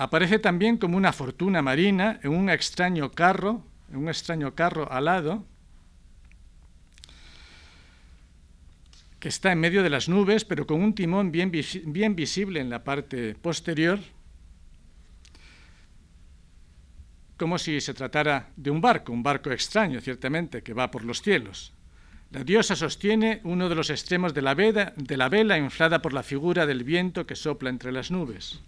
[0.00, 5.44] Aparece también como una fortuna marina en un extraño carro, en un extraño carro alado,
[9.20, 11.52] que está en medio de las nubes, pero con un timón bien,
[11.84, 14.00] bien visible en la parte posterior,
[17.36, 21.22] como si se tratara de un barco, un barco extraño, ciertamente, que va por los
[21.22, 21.72] cielos.
[22.30, 26.12] La diosa sostiene uno de los extremos de la, vela, de la vela inflada por
[26.12, 28.60] la figura del viento que sopla entre las nubes.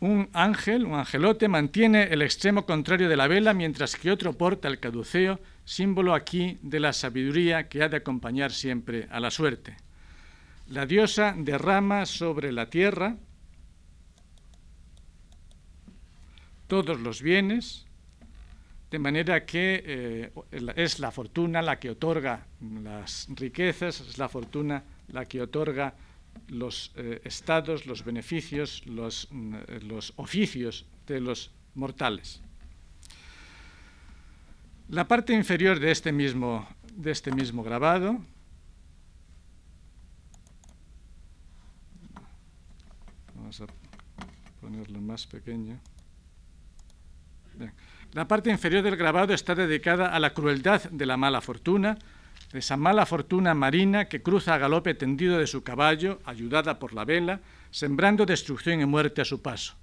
[0.00, 4.66] Un ángel, un angelote, mantiene el extremo contrario de la vela, mientras que otro porta
[4.66, 9.76] el caduceo, símbolo aquí de la sabiduría que ha de acompañar siempre a la suerte.
[10.68, 13.16] La diosa derrama sobre la tierra
[16.66, 17.84] todos los bienes,
[18.90, 20.32] de manera que eh,
[20.76, 22.46] es la fortuna la que otorga
[22.82, 25.94] las riquezas, es la fortuna la que otorga
[26.48, 32.40] los eh, estados, los beneficios, los, mm, los oficios de los mortales.
[34.88, 38.20] La parte inferior de este mismo, de este mismo grabado
[43.34, 43.66] vamos a
[44.60, 45.78] ponerlo más pequeño.
[48.12, 51.98] La parte inferior del grabado está dedicada a la crueldad de la mala fortuna,
[52.52, 57.04] esa mala fortuna marina que cruza a galope tendido de su caballo, ayudada por la
[57.04, 59.74] vela, sembrando destrucción y muerte a su paso.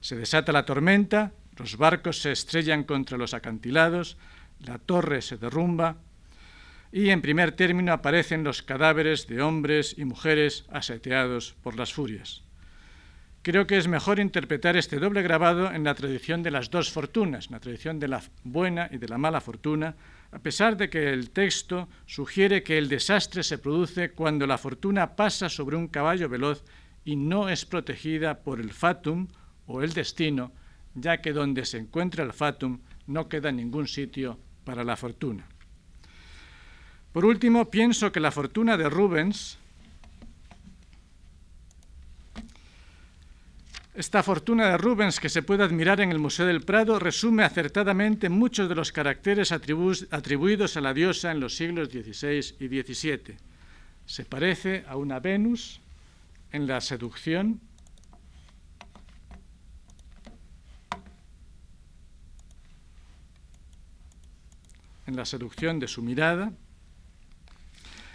[0.00, 4.18] Se desata la tormenta, los barcos se estrellan contra los acantilados,
[4.60, 5.96] la torre se derrumba
[6.92, 12.42] y en primer término aparecen los cadáveres de hombres y mujeres aseteados por las furias.
[13.42, 17.50] Creo que es mejor interpretar este doble grabado en la tradición de las dos fortunas,
[17.50, 19.96] la tradición de la buena y de la mala fortuna,
[20.32, 25.14] a pesar de que el texto sugiere que el desastre se produce cuando la fortuna
[25.14, 26.64] pasa sobre un caballo veloz
[27.04, 29.28] y no es protegida por el fatum
[29.66, 30.52] o el destino,
[30.94, 35.46] ya que donde se encuentra el fatum no queda ningún sitio para la fortuna.
[37.12, 39.58] Por último, pienso que la fortuna de Rubens
[43.94, 48.30] Esta fortuna de Rubens que se puede admirar en el Museo del Prado resume acertadamente
[48.30, 53.36] muchos de los caracteres atribuidos a la diosa en los siglos XVI y XVII.
[54.06, 55.82] Se parece a una Venus
[56.52, 57.60] en la seducción,
[65.06, 66.50] en la seducción de su mirada,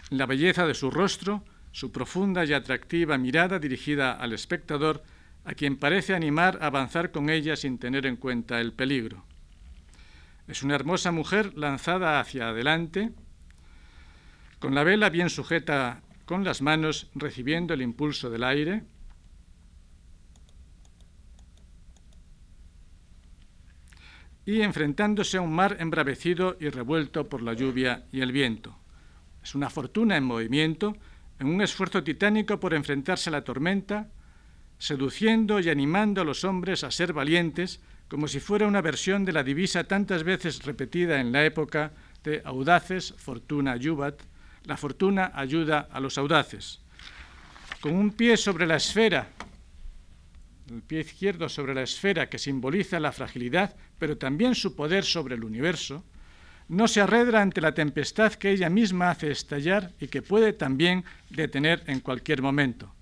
[0.10, 5.04] en la belleza de su rostro, su profunda y atractiva mirada dirigida al espectador,
[5.48, 9.24] a quien parece animar a avanzar con ella sin tener en cuenta el peligro.
[10.46, 13.14] Es una hermosa mujer lanzada hacia adelante,
[14.60, 18.84] con la vela bien sujeta con las manos, recibiendo el impulso del aire,
[24.46, 28.78] y enfrentándose a un mar embravecido y revuelto por la lluvia y el viento.
[29.42, 30.98] Es una fortuna en movimiento,
[31.40, 34.10] en un esfuerzo titánico por enfrentarse a la tormenta,
[34.80, 39.34] seduciendo y animando a los hombres a ser valientes, como si fuera una versión de
[39.34, 41.92] la divisa tantas veces repetida en la época
[42.24, 44.20] de audaces, fortuna yubat,
[44.64, 46.82] la fortuna ayuda a los audaces.
[47.82, 49.30] Con un pie sobre la esfera
[50.70, 55.36] el pie izquierdo sobre la esfera que simboliza la fragilidad, pero también su poder sobre
[55.36, 56.04] el universo,
[56.68, 61.06] no se arredra ante la tempestad que ella misma hace estallar y que puede también
[61.30, 62.94] detener en cualquier momento.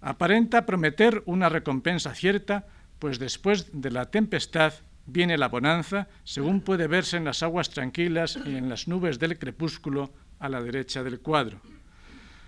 [0.00, 2.66] Aparenta prometer una recompensa cierta,
[2.98, 4.72] pues después de la tempestad
[5.06, 9.38] viene la bonanza, según puede verse en las aguas tranquilas y en las nubes del
[9.38, 11.60] crepúsculo a la derecha del cuadro.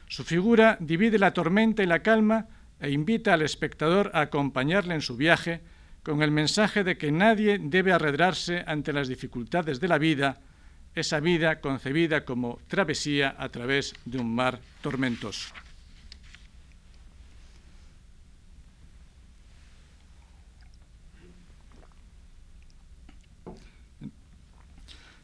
[0.08, 2.46] Su figura divide la tormenta y la calma
[2.80, 5.60] e invita al espectador a acompañarle en su viaje
[6.02, 10.40] con el mensaje de que nadie debe arredrarse ante las dificultades de la vida,
[10.94, 15.54] esa vida concebida como travesía a través de un mar tormentoso.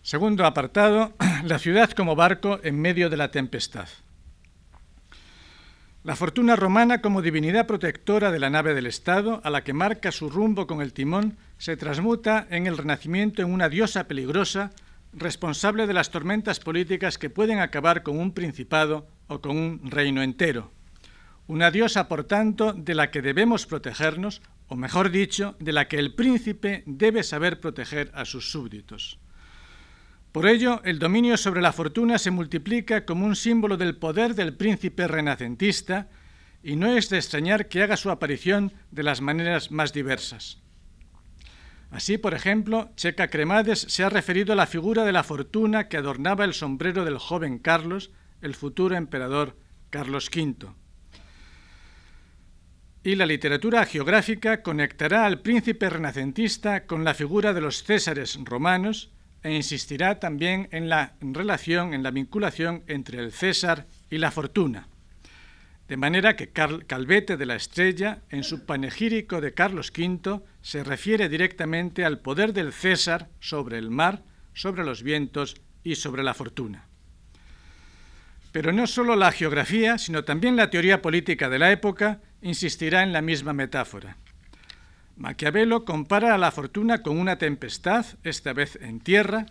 [0.09, 1.13] Segundo apartado,
[1.45, 3.91] la ciudad como barco en medio de la tempestad.
[6.03, 10.11] La fortuna romana como divinidad protectora de la nave del Estado, a la que marca
[10.11, 14.71] su rumbo con el timón, se transmuta en el Renacimiento en una diosa peligrosa,
[15.13, 20.23] responsable de las tormentas políticas que pueden acabar con un principado o con un reino
[20.23, 20.73] entero.
[21.49, 25.99] Una diosa, por tanto, de la que debemos protegernos, o mejor dicho, de la que
[25.99, 29.19] el príncipe debe saber proteger a sus súbditos.
[30.39, 34.55] Por ello, el dominio sobre la fortuna se multiplica como un símbolo del poder del
[34.55, 36.11] príncipe renacentista
[36.63, 40.63] y no es de extrañar que haga su aparición de las maneras más diversas.
[41.91, 45.97] Así, por ejemplo, Checa Cremades se ha referido a la figura de la fortuna que
[45.97, 49.57] adornaba el sombrero del joven Carlos, el futuro emperador
[49.91, 50.69] Carlos V.
[53.03, 59.11] Y la literatura geográfica conectará al príncipe renacentista con la figura de los césares romanos,
[59.43, 64.89] e insistirá también en la relación, en la vinculación entre el César y la fortuna.
[65.89, 71.31] De manera que Calvete de la Estrella, en su panegírico de Carlos V, se refiere
[71.31, 74.23] directamente al poder del César sobre el mar,
[74.53, 76.87] sobre los vientos y sobre la fortuna.
[78.53, 83.13] Pero no solo la geografía, sino también la teoría política de la época insistirá en
[83.13, 84.19] la misma metáfora.
[85.19, 89.47] Maquiavelo compara a la fortuna con una tempestad, esta vez en tierra,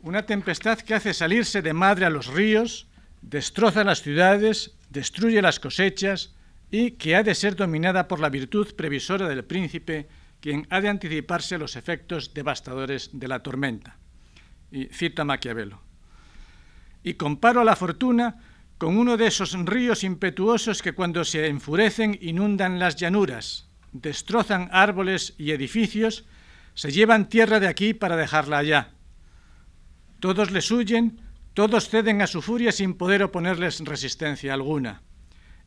[0.00, 2.86] una tempestad que hace salirse de madre a los ríos,
[3.20, 6.34] destroza las ciudades, destruye las cosechas
[6.70, 10.08] y que ha de ser dominada por la virtud previsora del príncipe,
[10.40, 13.98] quien ha de anticiparse a los efectos devastadores de la tormenta.
[14.72, 15.82] Y cito a Maquiavelo.
[17.04, 18.40] Y comparo a la fortuna
[18.78, 25.34] con uno de esos ríos impetuosos que cuando se enfurecen inundan las llanuras, destrozan árboles
[25.38, 26.24] y edificios,
[26.74, 28.90] se llevan tierra de aquí para dejarla allá.
[30.20, 31.20] Todos les huyen,
[31.54, 35.02] todos ceden a su furia sin poder oponerles resistencia alguna.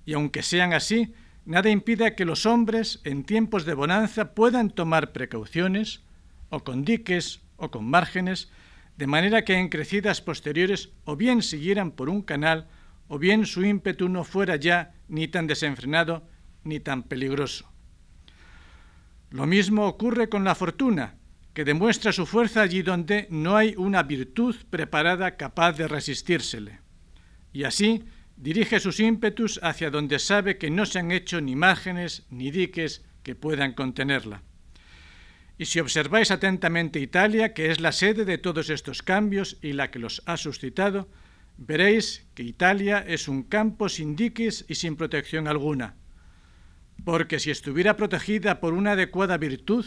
[0.05, 1.13] Y aunque sean así,
[1.45, 6.01] nada impide que los hombres, en tiempos de bonanza, puedan tomar precauciones,
[6.49, 8.49] o con diques o con márgenes,
[8.97, 12.67] de manera que en crecidas posteriores o bien siguieran por un canal,
[13.07, 16.27] o bien su ímpetu no fuera ya ni tan desenfrenado
[16.63, 17.72] ni tan peligroso.
[19.33, 21.15] Lo mismo ocurre con la fortuna,
[21.55, 26.81] que demuestra su fuerza allí donde no hay una virtud preparada capaz de resistírsele.
[27.51, 28.03] Y así
[28.37, 33.05] dirige sus ímpetus hacia donde sabe que no se han hecho ni márgenes ni diques
[33.23, 34.43] que puedan contenerla.
[35.57, 39.89] Y si observáis atentamente Italia, que es la sede de todos estos cambios y la
[39.89, 41.09] que los ha suscitado,
[41.57, 45.95] veréis que Italia es un campo sin diques y sin protección alguna
[47.03, 49.85] porque si estuviera protegida por una adecuada virtud,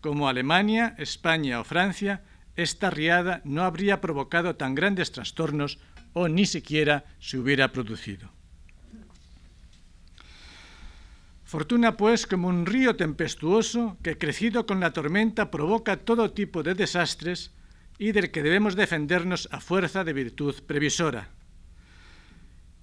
[0.00, 2.22] como Alemania, España o Francia,
[2.56, 5.78] esta riada no habría provocado tan grandes trastornos
[6.12, 8.30] o ni siquiera se hubiera producido.
[11.44, 16.74] Fortuna, pues, como un río tempestuoso que, crecido con la tormenta, provoca todo tipo de
[16.74, 17.52] desastres
[17.98, 21.28] y del que debemos defendernos a fuerza de virtud previsora.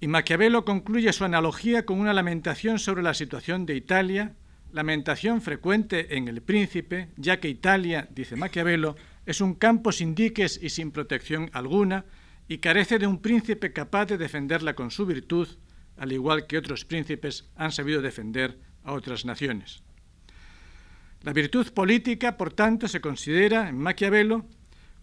[0.01, 4.33] Y Maquiavelo concluye su analogía con una lamentación sobre la situación de Italia,
[4.71, 8.95] lamentación frecuente en El Príncipe, ya que Italia, dice Maquiavelo,
[9.25, 12.05] es un campo sin diques y sin protección alguna,
[12.47, 15.47] y carece de un príncipe capaz de defenderla con su virtud,
[15.97, 19.83] al igual que otros príncipes han sabido defender a otras naciones.
[21.23, 24.45] La virtud política, por tanto, se considera en Maquiavelo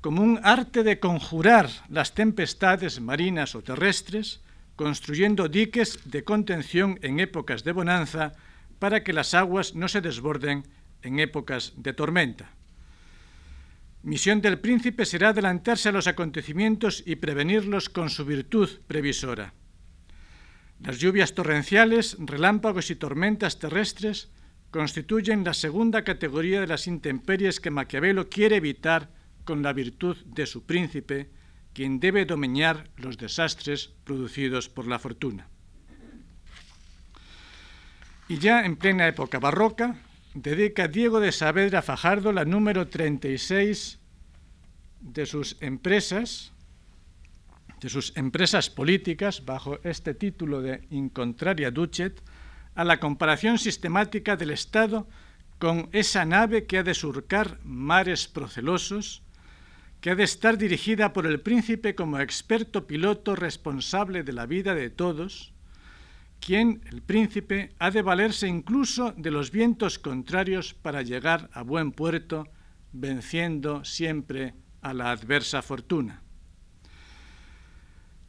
[0.00, 4.40] como un arte de conjurar las tempestades marinas o terrestres,
[4.76, 8.32] construyendo diques de contención en épocas de bonanza
[8.78, 10.64] para que las aguas no se desborden
[11.02, 12.52] en épocas de tormenta.
[14.02, 19.54] Misión del príncipe será adelantarse a los acontecimientos y prevenirlos con su virtud previsora.
[20.78, 24.28] Las lluvias torrenciales, relámpagos y tormentas terrestres
[24.70, 29.10] constituyen la segunda categoría de las intemperies que Maquiavelo quiere evitar
[29.44, 31.30] con la virtud de su príncipe,
[31.76, 35.46] quien debe domeñar los desastres producidos por la fortuna.
[38.30, 40.00] Y ya en plena época barroca,
[40.32, 43.98] dedica Diego de Saavedra Fajardo la número 36
[45.00, 46.54] de sus empresas,
[47.82, 52.22] de sus empresas políticas, bajo este título de Incontraria Duchet,
[52.74, 55.06] a la comparación sistemática del Estado
[55.58, 59.25] con esa nave que ha de surcar mares procelosos,
[60.06, 64.72] que ha de estar dirigida por el príncipe como experto piloto responsable de la vida
[64.76, 65.52] de todos,
[66.38, 71.90] quien, el príncipe, ha de valerse incluso de los vientos contrarios para llegar a buen
[71.90, 72.46] puerto,
[72.92, 76.22] venciendo siempre a la adversa fortuna.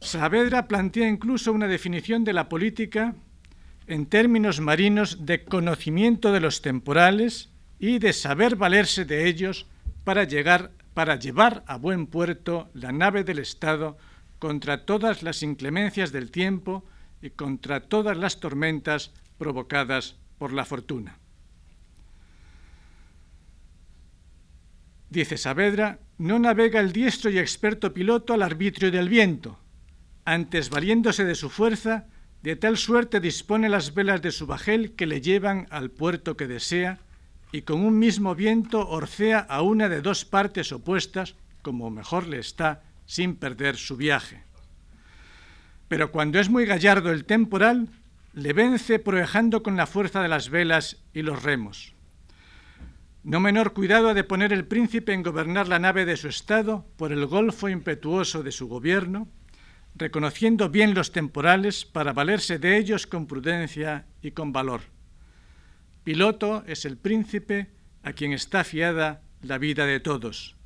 [0.00, 3.14] Saavedra plantea incluso una definición de la política
[3.86, 9.68] en términos marinos de conocimiento de los temporales y de saber valerse de ellos
[10.02, 13.96] para llegar para llevar a buen puerto la nave del Estado
[14.40, 16.84] contra todas las inclemencias del tiempo
[17.22, 21.20] y contra todas las tormentas provocadas por la fortuna.
[25.08, 29.56] Dice Saavedra, no navega el diestro y experto piloto al arbitrio del viento,
[30.24, 32.08] antes valiéndose de su fuerza,
[32.42, 36.48] de tal suerte dispone las velas de su bajel que le llevan al puerto que
[36.48, 36.98] desea,
[37.52, 42.38] y con un mismo viento orcea a una de dos partes opuestas, como mejor le
[42.38, 44.42] está, sin perder su viaje.
[45.88, 47.88] Pero cuando es muy gallardo el temporal,
[48.34, 51.94] le vence proejando con la fuerza de las velas y los remos.
[53.24, 56.86] No menor cuidado ha de poner el príncipe en gobernar la nave de su estado
[56.96, 59.28] por el golfo impetuoso de su gobierno,
[59.96, 64.82] reconociendo bien los temporales para valerse de ellos con prudencia y con valor.
[66.08, 67.66] Piloto es el príncipe
[68.02, 70.56] a quien está fiada la vida de todos.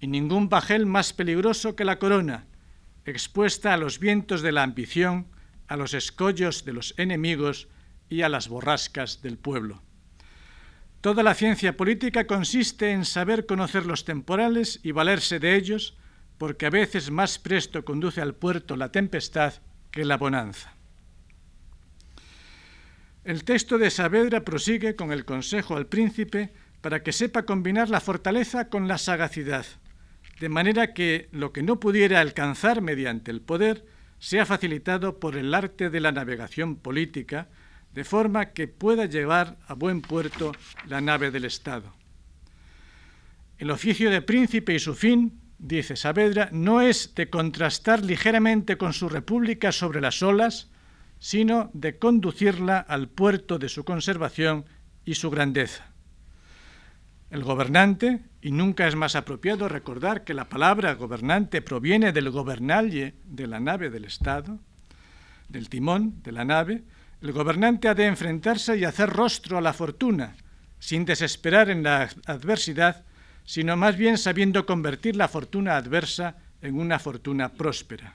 [0.00, 2.46] Y ningún bajel más peligroso que la corona,
[3.04, 5.26] expuesta a los vientos de la ambición,
[5.66, 7.68] a los escollos de los enemigos
[8.08, 9.82] y a las borrascas del pueblo.
[11.02, 15.98] Toda la ciencia política consiste en saber conocer los temporales y valerse de ellos,
[16.38, 19.52] porque a veces más presto conduce al puerto la tempestad
[19.90, 20.77] que la bonanza.
[23.28, 26.50] El texto de Saavedra prosigue con el consejo al príncipe
[26.80, 29.66] para que sepa combinar la fortaleza con la sagacidad,
[30.40, 33.84] de manera que lo que no pudiera alcanzar mediante el poder
[34.18, 37.48] sea facilitado por el arte de la navegación política,
[37.92, 40.52] de forma que pueda llevar a buen puerto
[40.86, 41.92] la nave del Estado.
[43.58, 48.94] El oficio de príncipe y su fin, dice Saavedra, no es de contrastar ligeramente con
[48.94, 50.70] su república sobre las olas,
[51.18, 54.64] sino de conducirla al puerto de su conservación
[55.04, 55.86] y su grandeza.
[57.30, 63.14] El gobernante, y nunca es más apropiado recordar que la palabra gobernante proviene del gobernalle
[63.24, 64.58] de la nave del Estado,
[65.48, 66.84] del timón de la nave,
[67.20, 70.36] el gobernante ha de enfrentarse y hacer rostro a la fortuna,
[70.78, 73.04] sin desesperar en la adversidad,
[73.44, 78.14] sino más bien sabiendo convertir la fortuna adversa en una fortuna próspera.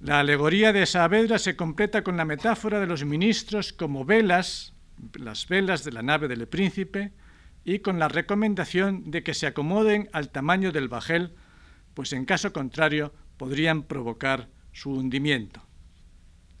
[0.00, 4.72] La alegoría de Saavedra se completa con la metáfora de los ministros como velas,
[5.12, 7.12] las velas de la nave del príncipe,
[7.64, 11.34] y con la recomendación de que se acomoden al tamaño del bajel,
[11.92, 15.62] pues en caso contrario podrían provocar su hundimiento.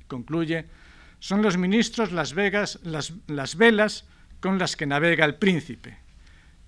[0.06, 0.66] Concluye,
[1.18, 4.04] son los ministros las, vegas, las, las velas
[4.40, 5.96] con las que navega el príncipe.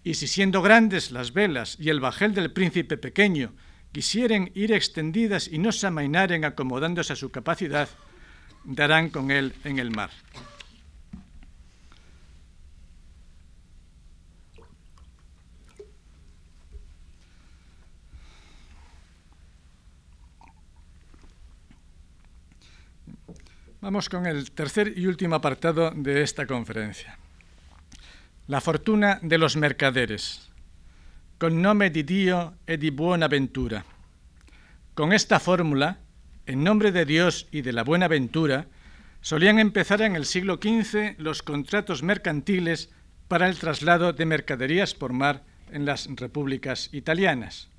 [0.05, 3.53] Y si siendo grandes las velas y el bajel del príncipe pequeño
[3.93, 7.89] quisieren ir extendidas y no se amainaren acomodándose a su capacidad,
[8.65, 10.11] darán con él en el mar.
[23.83, 27.19] Vamos con el tercer y último apartado de esta conferencia.
[28.47, 30.52] La fortuna de los mercaderes.
[31.43, 33.85] Con nome di Dio e di buona ventura.
[34.95, 35.99] Con esta fórmula,
[36.47, 38.69] en nombre de Dios y de la buena ventura,
[39.23, 42.91] solían empezar en el siglo XV los contratos mercantiles
[43.27, 47.72] para el traslado de mercaderías por mar en las repúblicas italianas.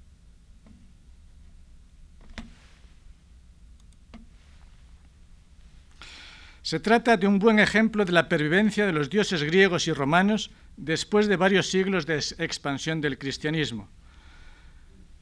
[6.64, 10.50] Se trata de un buen ejemplo de la pervivencia de los dioses griegos y romanos
[10.78, 13.90] después de varios siglos de expansión del cristianismo.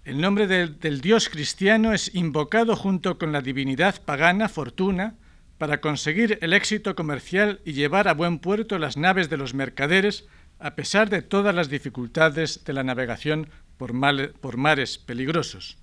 [0.05, 5.15] El nombre del, dios cristiano es invocado junto con la divinidad pagana Fortuna
[5.57, 10.25] para conseguir el éxito comercial y llevar a buen puerto las naves de los mercaderes
[10.59, 13.93] a pesar de todas las dificultades de la navegación por,
[14.39, 15.79] por mares peligrosos.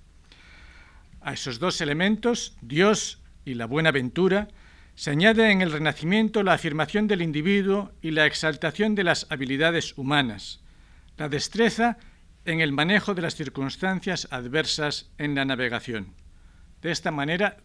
[1.19, 4.47] A esos dos elementos, Dios y la buena ventura,
[4.99, 9.97] se añade en el Renacimiento la afirmación del individuo y la exaltación de las habilidades
[9.97, 10.59] humanas,
[11.15, 11.97] la destreza
[12.43, 16.15] en el manejo de las circunstancias adversas en la navegación.
[16.81, 17.59] De esta manera,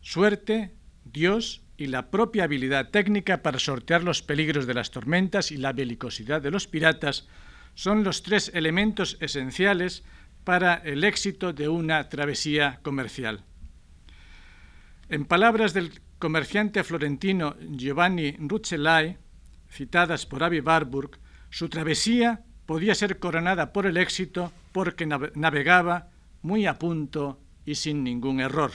[0.00, 0.72] suerte,
[1.04, 5.74] Dios y la propia habilidad técnica para sortear los peligros de las tormentas y la
[5.74, 7.28] belicosidad de los piratas
[7.74, 10.02] son los tres elementos esenciales
[10.44, 13.44] para el éxito de una travesía comercial.
[15.10, 19.16] En palabras del comerciante florentino Giovanni Rucellai,
[19.70, 26.10] citadas por Avi Warburg, su travesía podía ser coronada por el éxito porque navegaba
[26.42, 28.72] muy a punto y sin ningún error.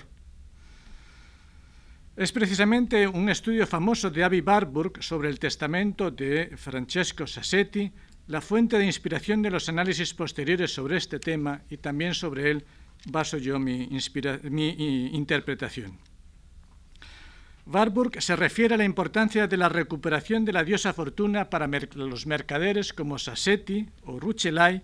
[2.16, 7.92] Es precisamente un estudio famoso de Avi Warburg sobre el testamento de Francesco Sassetti
[8.26, 12.66] la fuente de inspiración de los análisis posteriores sobre este tema y también sobre él
[13.06, 13.88] baso yo mi,
[14.50, 16.00] mi interpretación.
[17.66, 22.28] Warburg se refiere a la importancia de la recuperación de la diosa fortuna para los
[22.28, 24.84] mercaderes como Sassetti o Rucellai,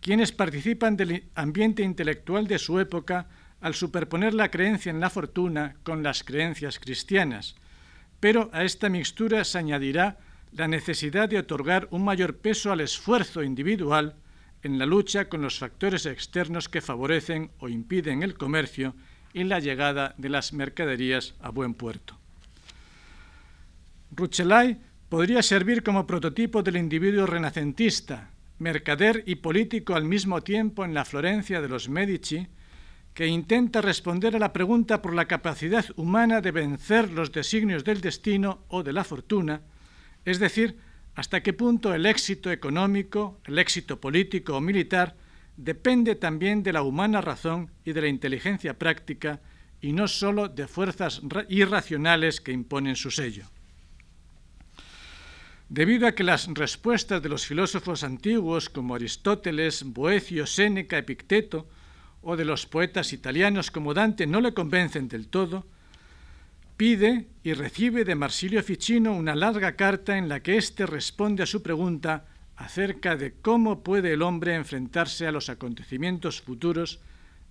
[0.00, 3.28] quienes participan del ambiente intelectual de su época
[3.60, 7.56] al superponer la creencia en la fortuna con las creencias cristianas.
[8.20, 10.18] Pero a esta mixtura se añadirá
[10.52, 14.16] la necesidad de otorgar un mayor peso al esfuerzo individual
[14.62, 18.94] en la lucha con los factores externos que favorecen o impiden el comercio
[19.32, 22.16] y la llegada de las mercaderías a buen puerto.
[24.10, 30.94] Ruchelay podría servir como prototipo del individuo renacentista, mercader y político al mismo tiempo en
[30.94, 32.46] la Florencia de los Medici,
[33.14, 38.00] que intenta responder a la pregunta por la capacidad humana de vencer los designios del
[38.00, 39.60] destino o de la fortuna,
[40.24, 40.76] es decir,
[41.14, 45.16] hasta qué punto el éxito económico, el éxito político o militar
[45.58, 49.40] depende también de la humana razón y de la inteligencia práctica
[49.80, 53.44] y no sólo de fuerzas irracionales que imponen su sello.
[55.68, 61.68] Debido a que las respuestas de los filósofos antiguos como Aristóteles, Boecio, Séneca, Epicteto
[62.22, 65.66] o de los poetas italianos como Dante no le convencen del todo,
[66.76, 71.46] pide y recibe de Marsilio Ficino una larga carta en la que éste responde a
[71.46, 72.26] su pregunta
[72.58, 77.00] acerca de cómo puede el hombre enfrentarse a los acontecimientos futuros,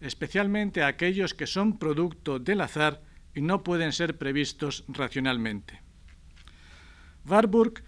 [0.01, 3.01] especialmente a aquellos que son producto del azar
[3.33, 5.81] y no pueden ser previstos racionalmente.
[7.25, 7.83] Warburg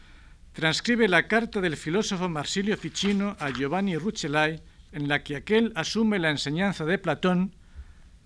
[0.53, 4.61] transcribe la carta del filósofo Marsilio Ficino a Giovanni Rucellai
[4.93, 7.53] en la que aquel asume la enseñanza de Platón,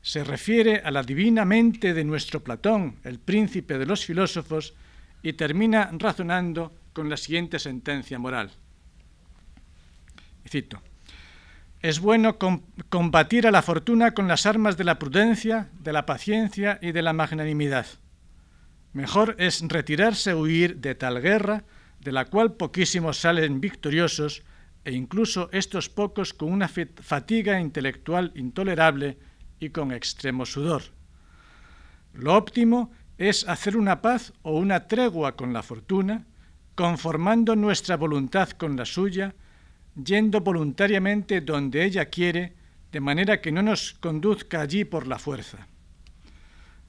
[0.01, 4.75] se refiere a la divina mente de nuestro Platón, el príncipe de los filósofos,
[5.23, 8.51] y termina razonando con la siguiente sentencia moral.
[10.49, 10.81] Cito,
[11.81, 12.37] es bueno
[12.89, 17.01] combatir a la fortuna con las armas de la prudencia, de la paciencia y de
[17.01, 17.85] la magnanimidad.
[18.93, 21.65] Mejor es retirarse o huir de tal guerra,
[21.99, 24.43] de la cual poquísimos salen victoriosos,
[24.85, 29.17] e incluso estos pocos con una fatiga intelectual intolerable
[29.59, 30.83] y con extremo sudor.
[32.13, 36.25] Lo óptimo es hacer una paz o una tregua con la fortuna,
[36.75, 39.35] conformando nuestra voluntad con la suya,
[39.95, 42.53] yendo voluntariamente donde ella quiere,
[42.91, 45.67] de manera que no nos conduzca allí por la fuerza.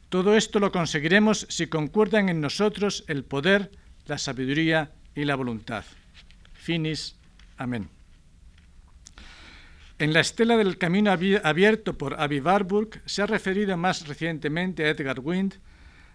[0.09, 3.70] Todo esto lo conseguiremos si concuerdan en nosotros el poder,
[4.07, 5.84] la sabiduría y la voluntad.
[6.52, 7.16] Finis
[7.57, 7.88] Amén.
[9.98, 14.90] En la estela del camino abierto por Avi Warburg se ha referido más recientemente a
[14.90, 15.55] Edgar Wind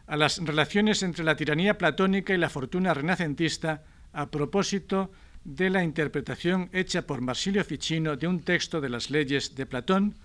[0.05, 5.19] a las relaciones entre la tiranía platónica y la fortuna renacentista a propósito de
[5.57, 10.15] la interpretación hecha por Marsilio Ficino de un texto de las leyes de Platón,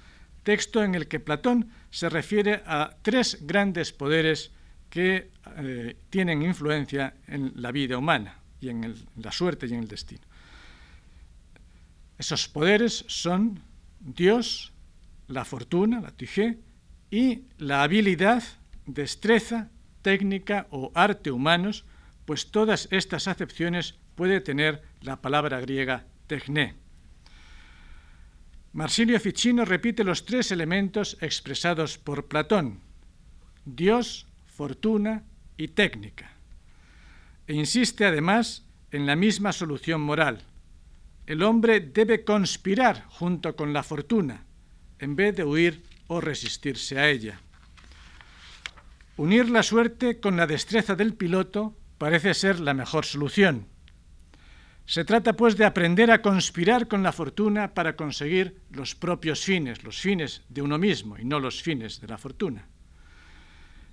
[0.42, 4.50] texto en el que Platón se refiere a tres grandes poderes
[4.90, 9.88] que eh, tienen influencia en la vida humana y en la suerte y en el
[9.88, 10.22] destino.
[12.18, 13.60] Esos poderes son
[14.00, 14.72] Dios,
[15.26, 16.58] la fortuna, la tijé,
[17.10, 18.42] y la habilidad,
[18.86, 19.70] destreza,
[20.02, 21.84] técnica o arte humanos,
[22.24, 26.74] pues todas estas acepciones puede tener la palabra griega techné.
[28.72, 32.80] Marsilio Ficino repite los tres elementos expresados por Platón,
[33.64, 35.22] Dios, fortuna
[35.56, 36.32] y técnica.
[37.46, 40.42] E insiste además en la misma solución moral,
[41.26, 44.44] el hombre debe conspirar junto con la fortuna
[44.98, 47.40] en vez de huir o resistirse a ella.
[49.16, 53.66] Unir la suerte con la destreza del piloto parece ser la mejor solución.
[54.86, 59.82] Se trata, pues, de aprender a conspirar con la fortuna para conseguir los propios fines,
[59.82, 62.68] los fines de uno mismo y no los fines de la fortuna.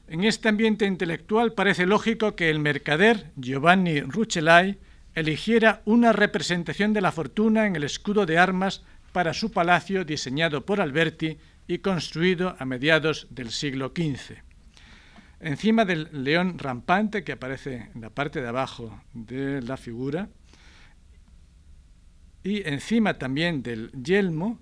[0.08, 4.78] En este ambiente intelectual parece lógico que el mercader Giovanni Rucellai
[5.16, 8.84] eligiera una representación de la fortuna en el escudo de armas
[9.14, 11.38] para su palacio diseñado por Alberti
[11.68, 14.36] y construido a mediados del siglo XV.
[15.40, 20.28] Encima del león rampante que aparece en la parte de abajo de la figura
[22.44, 24.60] y encima también del yelmo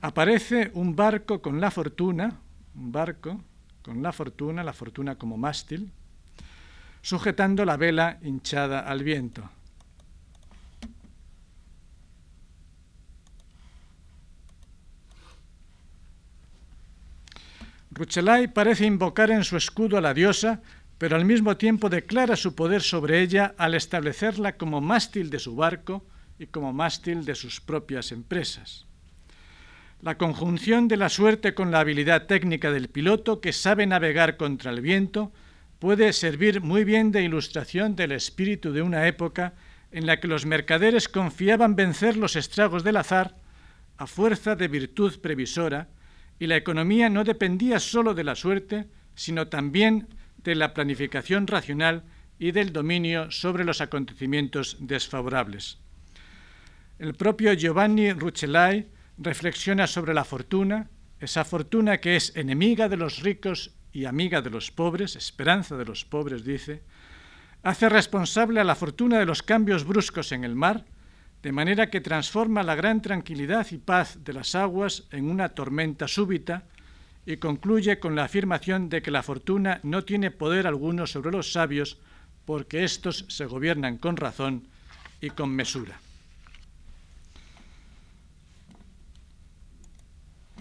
[0.00, 2.40] aparece un barco con la fortuna,
[2.74, 3.40] un barco
[3.82, 5.90] con la fortuna, la fortuna como mástil,
[7.02, 9.48] sujetando la vela hinchada al viento.
[17.92, 20.60] Ruchelay parece invocar en su escudo a la diosa,
[20.98, 25.56] pero al mismo tiempo declara su poder sobre ella al establecerla como mástil de su
[25.56, 26.04] barco
[26.38, 28.86] y como mástil de sus propias empresas.
[30.02, 34.70] La conjunción de la suerte con la habilidad técnica del piloto que sabe navegar contra
[34.70, 35.32] el viento
[35.78, 39.54] puede servir muy bien de ilustración del espíritu de una época
[39.92, 43.36] en la que los mercaderes confiaban vencer los estragos del azar
[43.98, 45.88] a fuerza de virtud previsora
[46.38, 50.08] y la economía no dependía sólo de la suerte, sino también
[50.44, 52.04] de la planificación racional
[52.38, 55.78] y del dominio sobre los acontecimientos desfavorables.
[56.98, 58.88] El propio Giovanni Rucellai
[59.18, 60.88] reflexiona sobre la fortuna,
[61.20, 65.84] esa fortuna que es enemiga de los ricos y amiga de los pobres, esperanza de
[65.84, 66.82] los pobres, dice,
[67.62, 70.86] hace responsable a la fortuna de los cambios bruscos en el mar,
[71.42, 76.08] de manera que transforma la gran tranquilidad y paz de las aguas en una tormenta
[76.08, 76.64] súbita
[77.26, 81.52] y concluye con la afirmación de que la fortuna no tiene poder alguno sobre los
[81.52, 81.98] sabios
[82.46, 84.66] porque éstos se gobiernan con razón
[85.20, 86.00] y con mesura.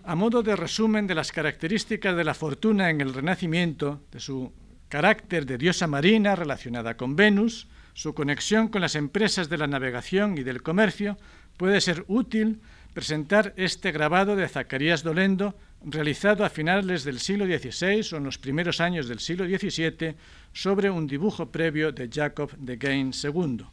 [0.08, 4.54] A modo de resumen de las características de la fortuna en el Renacimiento, de su
[4.88, 10.38] carácter de diosa marina relacionada con Venus, su conexión con las empresas de la navegación
[10.38, 11.18] y del comercio,
[11.58, 12.62] puede ser útil
[12.94, 18.38] presentar este grabado de Zacarías Dolendo, realizado a finales del siglo XVI o en los
[18.38, 20.14] primeros años del siglo XVII,
[20.54, 23.66] sobre un dibujo previo de Jacob de Gain II.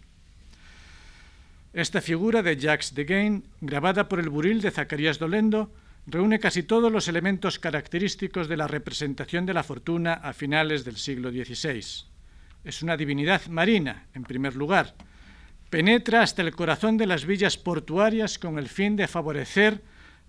[1.74, 5.70] Esta figura de Jacques de Gain, grabada por el buril de Zacarías Dolendo,
[6.06, 10.96] reúne casi todos los elementos característicos de la representación de la fortuna a finales del
[10.96, 12.06] siglo XVI.
[12.64, 14.94] Es una divinidad marina, en primer lugar.
[15.70, 19.82] Penetra hasta el corazón de las villas portuarias con el fin de favorecer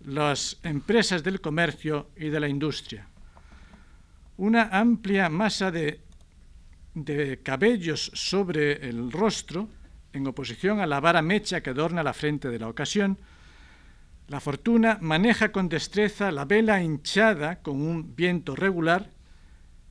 [0.05, 3.07] las empresas del comercio y de la industria.
[4.38, 6.01] Una amplia masa de,
[6.93, 9.69] de cabellos sobre el rostro,
[10.11, 13.17] en oposición a la vara mecha que adorna la frente de la ocasión,
[14.28, 19.09] la fortuna maneja con destreza la vela hinchada con un viento regular,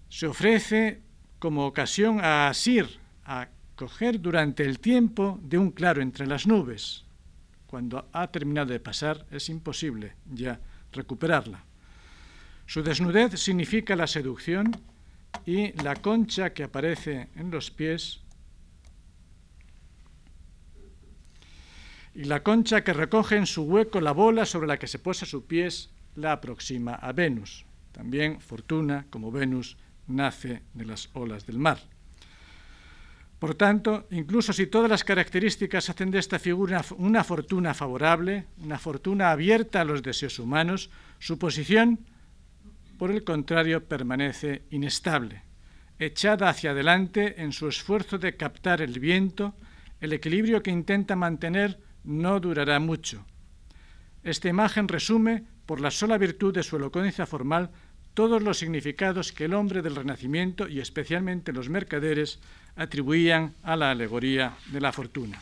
[0.08, 1.02] se ofrece
[1.38, 7.04] como ocasión a asir, a coger durante el tiempo de un claro entre las nubes.
[7.66, 10.60] Cuando ha terminado de pasar es imposible ya
[10.92, 11.64] recuperarla.
[12.66, 14.70] Su desnudez significa la seducción
[15.46, 18.21] y la concha que aparece en los pies
[22.14, 25.26] y la concha que recoge en su hueco la bola sobre la que se posa
[25.26, 27.64] su pies la aproxima a Venus.
[27.92, 31.78] También Fortuna, como Venus, nace de las olas del mar.
[33.38, 38.78] Por tanto, incluso si todas las características hacen de esta figura una fortuna favorable, una
[38.78, 41.98] fortuna abierta a los deseos humanos, su posición,
[42.98, 45.42] por el contrario, permanece inestable,
[45.98, 49.54] echada hacia adelante en su esfuerzo de captar el viento,
[50.00, 53.24] el equilibrio que intenta mantener no durará mucho.
[54.22, 57.70] Esta imagen resume, por la sola virtud de su elocuencia formal,
[58.14, 62.40] todos los significados que el hombre del Renacimiento y especialmente los mercaderes
[62.76, 65.40] atribuían a la alegoría de la fortuna.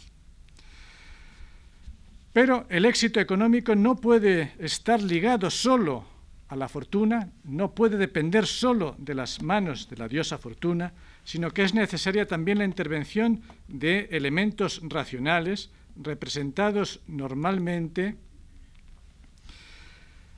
[2.32, 6.04] Pero el éxito económico no puede estar ligado solo
[6.48, 10.92] a la fortuna, no puede depender solo de las manos de la diosa fortuna,
[11.24, 18.16] sino que es necesaria también la intervención de elementos racionales representados normalmente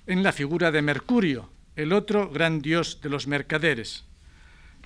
[0.06, 4.04] en la figura de Mercurio, el otro gran dios de los mercaderes.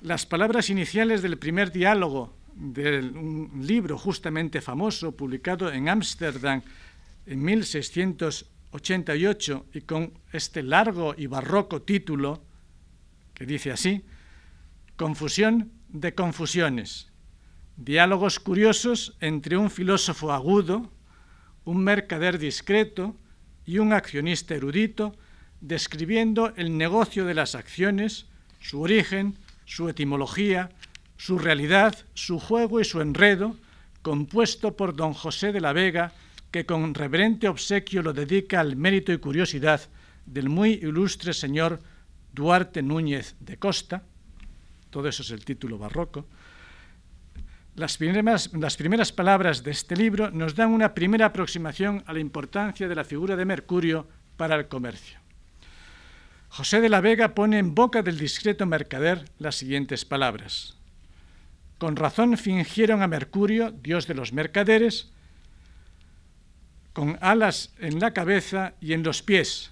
[0.01, 6.61] Las palabras iniciales del primer diálogo de un libro justamente famoso publicado en Ámsterdam
[7.25, 12.41] en 1688 y con este largo y barroco título
[13.33, 14.05] que dice así,
[14.95, 17.09] confusión de confusiones,
[17.77, 20.91] diálogos curiosos entre un filósofo agudo,
[21.63, 23.15] un mercader discreto
[23.65, 25.15] y un accionista erudito,
[25.61, 28.25] describiendo el negocio de las acciones,
[28.59, 30.71] su origen, su etimología,
[31.17, 33.55] su realidad, su juego y su enredo,
[34.01, 36.13] compuesto por don José de la Vega,
[36.51, 39.81] que con reverente obsequio lo dedica al mérito y curiosidad
[40.25, 41.79] del muy ilustre señor
[42.33, 44.03] Duarte Núñez de Costa,
[44.89, 46.25] todo eso es el título barroco,
[47.77, 52.95] las primeras, palabras de este libro nos dan una primera aproximación a la importancia de
[52.95, 55.19] la figura de Mercurio para el comercio.
[56.49, 60.75] José de la Vega pone en boca del discreto mercader las siguientes palabras.
[61.77, 65.11] Con razón fingieron a Mercurio, dios de los mercaderes,
[66.93, 69.71] con alas en la cabeza y en los pies,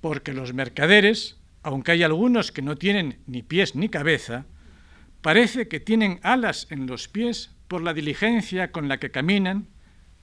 [0.00, 4.46] porque los mercaderes, aunque hay algunos que no tienen ni pies ni cabeza,
[5.24, 9.68] parece que tienen alas en los pies por la diligencia con la que caminan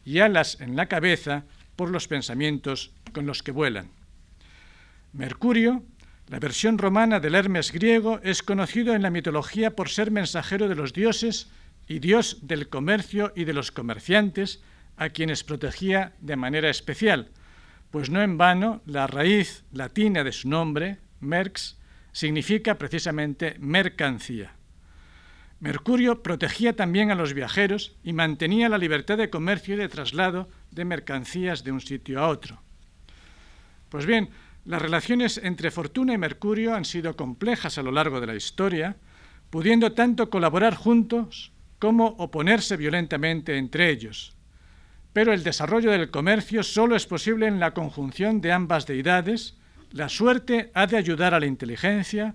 [0.06, 1.46] y alas en la cabeza
[1.76, 3.90] por los pensamientos con los que vuelan.
[5.12, 5.84] Mercurio,
[6.28, 10.76] la versión romana del Hermes griego, es conocido en la mitología por ser mensajero de
[10.76, 11.50] los dioses
[11.88, 14.62] y dios del comercio y de los comerciantes,
[14.98, 17.32] a quienes protegía de manera especial,
[17.90, 21.80] pues no en vano la raíz latina de su nombre, merx,
[22.12, 24.61] significa precisamente mercancía.
[25.62, 30.50] Mercurio protegía también a los viajeros y mantenía la libertad de comercio y de traslado
[30.72, 32.60] de mercancías de un sitio a otro.
[33.90, 34.32] Pues bien,
[34.66, 38.96] las relaciones entre Fortuna y Mercurio han sido complejas a lo largo de la historia,
[39.52, 44.36] pudiendo tanto colaborar juntos como oponerse violentamente entre ellos.
[45.14, 49.58] Pero el desarrollo del comercio solo es posible en la conjunción de ambas deidades.
[49.92, 52.34] La suerte ha de ayudar a la inteligencia,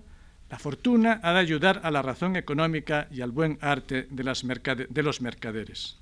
[0.49, 4.23] la fortuna ha de ayudar a la razón económica y al buen arte de,
[5.03, 5.97] los mercaderes.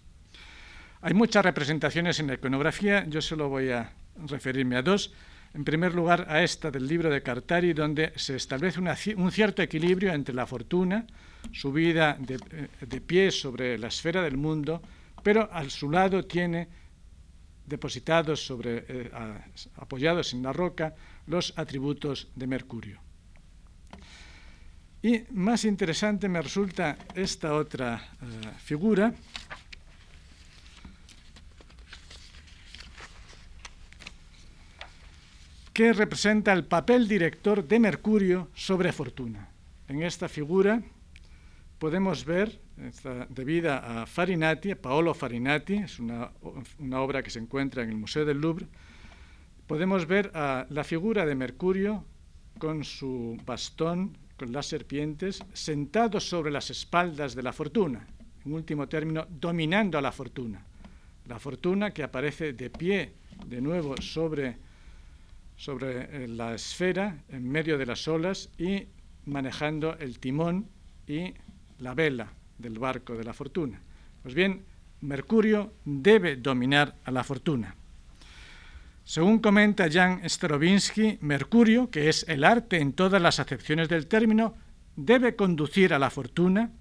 [1.02, 3.92] Hay muchas representaciones en la iconografía, yo solo voy a
[4.28, 5.14] referirme a dos.
[5.54, 8.80] En primer lugar, a esta del libro de Cartari, donde se establece
[9.16, 11.06] un cierto equilibrio entre la fortuna,
[11.54, 14.82] subida de, eh, de pie sobre la esfera del mundo,
[15.24, 16.68] pero a su lado tiene
[17.66, 19.12] depositados sobre, eh,
[19.78, 20.94] apoyados en la roca
[21.28, 23.05] los atributos de Mercurio.
[25.06, 29.14] Y más interesante me resulta esta otra eh, figura,
[35.72, 39.48] que representa el papel director de Mercurio sobre Fortuna.
[39.88, 40.82] En esta figura
[41.78, 42.60] podemos ver
[43.30, 46.32] debida a Farinati, Paolo Farinati, es una,
[46.80, 48.66] una, obra que se encuentra en el Museo del Louvre,
[49.68, 52.04] podemos ver a la figura de Mercurio
[52.58, 58.06] con su bastón, con las serpientes, sentado sobre las espaldas de la fortuna,
[58.46, 60.66] en último término, dominando a la fortuna.
[61.28, 63.14] La fortuna que aparece de pie
[63.48, 64.58] de nuevo sobre,
[65.56, 68.86] sobre eh, la esfera, en medio de las olas, y
[69.26, 70.68] manejando el timón
[71.08, 71.34] y
[71.80, 73.82] la vela del barco de la fortuna.
[74.22, 74.64] Pues bien,
[75.02, 77.76] Mercurio debe dominar a la fortuna.
[79.06, 84.56] Según comenta Jan Stravinsky, Mercurio, que es el arte en todas las acepciones del término,
[84.96, 86.72] debe conducir a la fortuna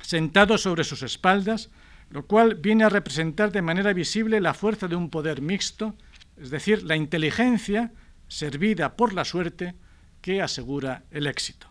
[0.00, 1.70] sentado sobre sus espaldas,
[2.10, 5.96] lo cual viene a representar de manera visible la fuerza de un poder mixto,
[6.36, 7.92] es decir, la inteligencia
[8.28, 9.74] servida por la suerte
[10.22, 11.66] que asegura el éxito.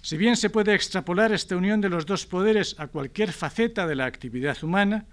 [0.00, 3.96] Si bien se puede extrapolar esta unión de los dos poderes a cualquier faceta de
[3.96, 5.06] la actividad humana,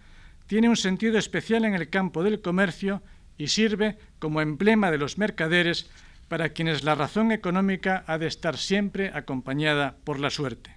[0.46, 3.02] tiene un sentido especial en el campo del comercio
[3.38, 5.90] y sirve como emblema de los mercaderes
[6.28, 10.76] para quienes la razón económica ha de estar siempre acompañada por la suerte.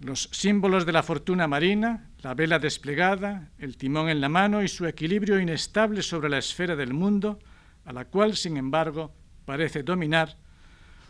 [0.00, 4.68] Los símbolos de la fortuna marina, la vela desplegada, el timón en la mano y
[4.68, 7.38] su equilibrio inestable sobre la esfera del mundo,
[7.84, 9.14] a la cual, sin embargo,
[9.46, 10.36] parece dominar,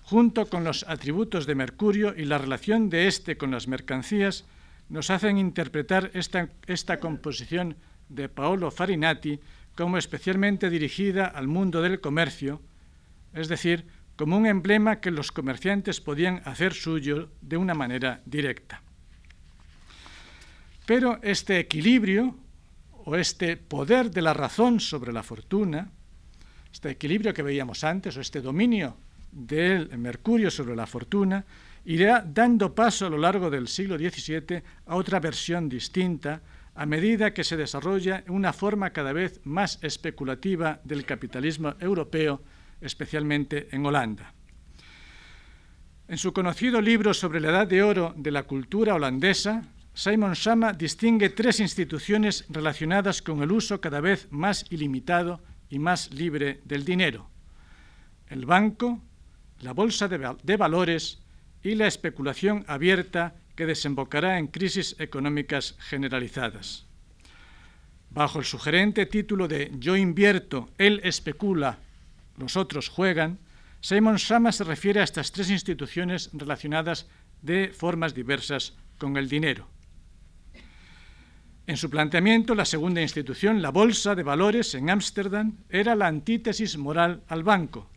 [0.03, 4.45] junto con los atributos de Mercurio y la relación de éste con las mercancías,
[4.89, 7.77] nos hacen interpretar esta, esta composición
[8.09, 9.41] de Paolo Farinati
[9.77, 12.63] como especialmente dirigida al mundo del comercio,
[13.35, 18.83] es decir, como un emblema que los comerciantes podían hacer suyo de una manera directa.
[20.87, 22.35] Pero este equilibrio
[23.05, 25.91] o este poder de la razón sobre la fortuna,
[26.73, 28.97] este equilibrio que veíamos antes o este dominio
[29.31, 31.45] del Mercurio sobre la fortuna,
[31.85, 36.41] irá dando paso a lo largo del siglo XVII a otra versión distinta
[36.77, 42.43] a medida que se desarrolla una forma cada vez más especulativa del capitalismo europeo,
[42.81, 44.35] especialmente en Holanda.
[46.09, 49.65] En su conocido libro sobre la edad de oro de la cultura holandesa,
[49.95, 56.13] Simon Sama distingue tres instituciones relacionadas con el uso cada vez más ilimitado y más
[56.13, 57.31] libre del dinero.
[58.29, 59.01] El banco,
[59.61, 61.23] la bolsa de, valores
[61.63, 66.87] y la especulación abierta que desembocará en crisis económicas generalizadas.
[68.11, 71.79] Bajo el sugerente título de Yo invierto, él especula,
[72.37, 73.39] los otros juegan,
[73.81, 77.07] Simon Sama se refiere a estas tres instituciones relacionadas
[77.43, 79.69] de formas diversas con el dinero.
[81.67, 86.79] En su planteamiento, la segunda institución, la Bolsa de Valores en Ámsterdam, era la antítesis
[86.79, 87.91] moral al banco.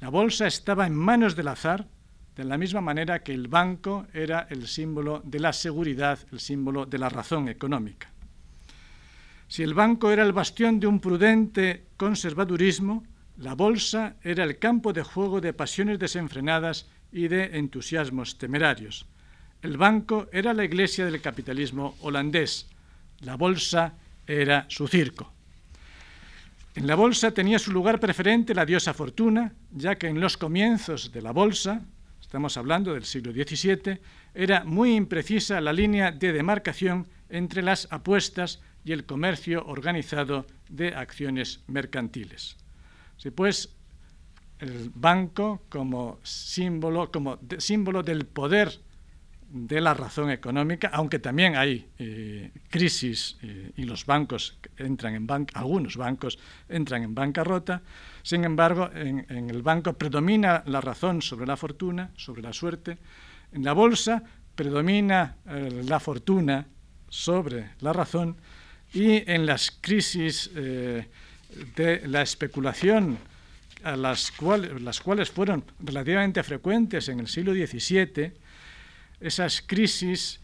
[0.00, 1.88] La bolsa estaba en manos del azar,
[2.36, 6.86] de la misma manera que el banco era el símbolo de la seguridad, el símbolo
[6.86, 8.10] de la razón económica.
[9.46, 13.04] Si el banco era el bastión de un prudente conservadurismo,
[13.38, 19.06] la bolsa era el campo de juego de pasiones desenfrenadas y de entusiasmos temerarios.
[19.62, 22.66] El banco era la iglesia del capitalismo holandés.
[23.20, 23.94] La bolsa
[24.26, 25.32] era su circo.
[26.74, 31.12] En la bolsa tenía su lugar preferente la diosa Fortuna, ya que en los comienzos
[31.12, 31.80] de la bolsa,
[32.34, 34.00] estamos hablando del siglo XVII,
[34.34, 40.96] era muy imprecisa la línea de demarcación entre las apuestas y el comercio organizado de
[40.96, 42.56] acciones mercantiles.
[43.18, 43.76] Si pues
[44.58, 48.80] el banco como símbolo, como símbolo del poder
[49.48, 55.28] de la razón económica, aunque también hay eh, crisis eh, y los bancos entran en
[55.54, 56.36] algunos bancos
[56.68, 57.80] entran en bancarrota,
[58.24, 62.98] sin embargo, en, el banco predomina la razón sobre la fortuna, sobre la suerte,
[63.52, 64.24] en la bolsa
[64.56, 66.66] predomina eh, la fortuna
[67.08, 68.36] sobre la razón.
[68.92, 71.08] Y en las crisis de
[72.06, 73.18] la especulación,
[73.84, 78.32] las, cuales, fueron relativamente frecuentes en el siglo XVII,
[79.20, 80.40] esas crisis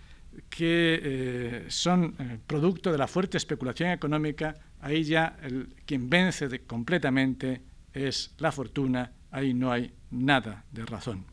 [0.49, 5.37] que eh, son eh, producto de la fuerte especulación económica, ahí ya
[5.85, 7.61] quien vence completamente
[7.93, 11.25] es la fortuna, ahí no hay nada de razón.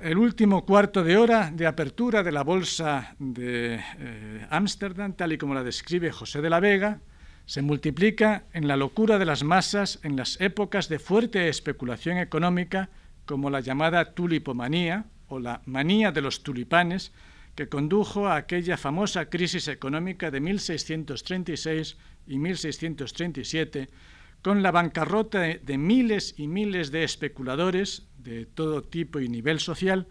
[0.00, 5.38] El último cuarto de hora de apertura de la bolsa de eh, Ámsterdam, tal y
[5.38, 7.00] como la describe José de la Vega,
[7.46, 12.90] se multiplica en la locura de las masas en las épocas de fuerte especulación económica,
[13.24, 17.12] como la llamada tulipomanía o la manía de los tulipanes,
[17.54, 21.96] que condujo a aquella famosa crisis económica de 1636
[22.28, 23.88] y 1637,
[24.42, 30.06] con la bancarrota de miles y miles de especuladores de todo tipo y nivel social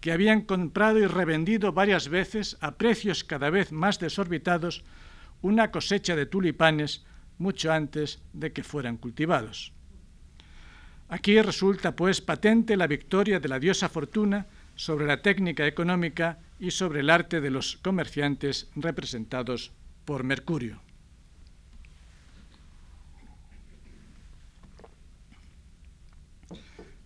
[0.00, 4.84] que habían comprado y revendido varias veces a precios cada vez más desorbitados
[5.40, 7.04] una cosecha de tulipanes
[7.38, 9.72] mucho antes de que fueran cultivados.
[11.08, 16.70] Aquí resulta pues patente la victoria de la diosa Fortuna sobre la técnica económica y
[16.70, 19.72] sobre el arte de los comerciantes representados
[20.04, 20.80] por Mercurio.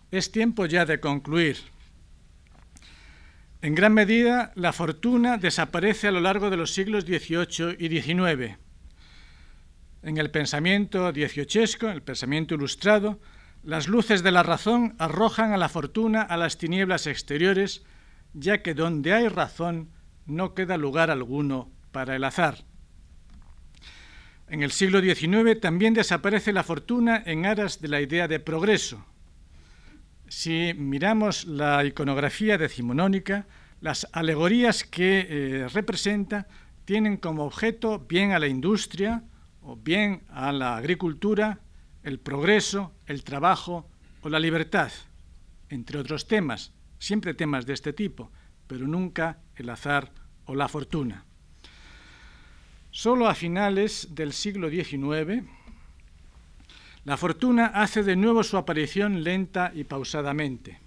[0.09, 1.57] Es tiempo ya de concluir.
[3.61, 8.57] En gran medida, la fortuna desaparece a lo largo de los siglos XVIII y XIX.
[10.03, 13.19] En el pensamiento dieciochesco, el pensamiento ilustrado,
[13.63, 17.83] las luces de la razón arrojan a la fortuna a las tinieblas exteriores,
[18.33, 19.89] ya que donde hay razón
[20.25, 22.63] no queda lugar alguno para el azar.
[24.47, 29.03] En el siglo XIX también desaparece la fortuna en aras de la idea de progreso.
[30.29, 33.47] Si miramos la iconografía decimonónica,
[33.79, 36.47] las alegorías que eh, representa
[36.83, 39.23] tienen como objeto bien a la industria
[39.61, 41.59] o bien a la agricultura,
[42.03, 43.89] el progreso, el trabajo
[44.21, 44.91] o la libertad,
[45.69, 48.31] entre otros temas, siempre temas de este tipo,
[48.67, 50.11] pero nunca el azar
[50.45, 51.25] o la fortuna.
[52.91, 55.43] Solo a finales del siglo XIX
[57.07, 60.77] la fortuna hace de nuevo su aparición lenta y pausadamente.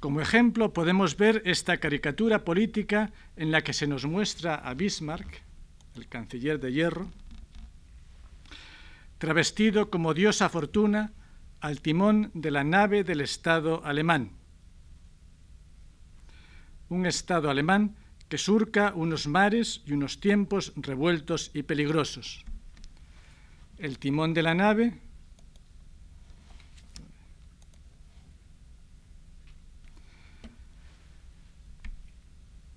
[0.00, 5.42] Como ejemplo podemos ver esta caricatura política en la que se nos muestra a Bismarck,
[5.94, 7.06] el canciller de hierro,
[9.18, 11.12] travestido como diosa fortuna
[11.60, 14.32] al timón de la nave del Estado alemán.
[16.88, 17.94] Un Estado alemán
[18.28, 22.44] que surca unos mares y unos tiempos revueltos y peligrosos.
[23.78, 24.94] El timón de la nave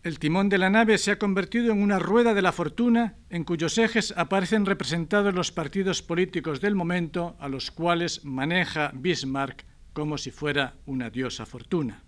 [0.07, 3.43] el timón de la nave se ha convertido en una rueda de la fortuna en
[3.43, 10.17] cuyos ejes aparecen representados los partidos políticos del momento a los cuales maneja Bismarck como
[10.17, 12.03] si fuera una diosa fortuna.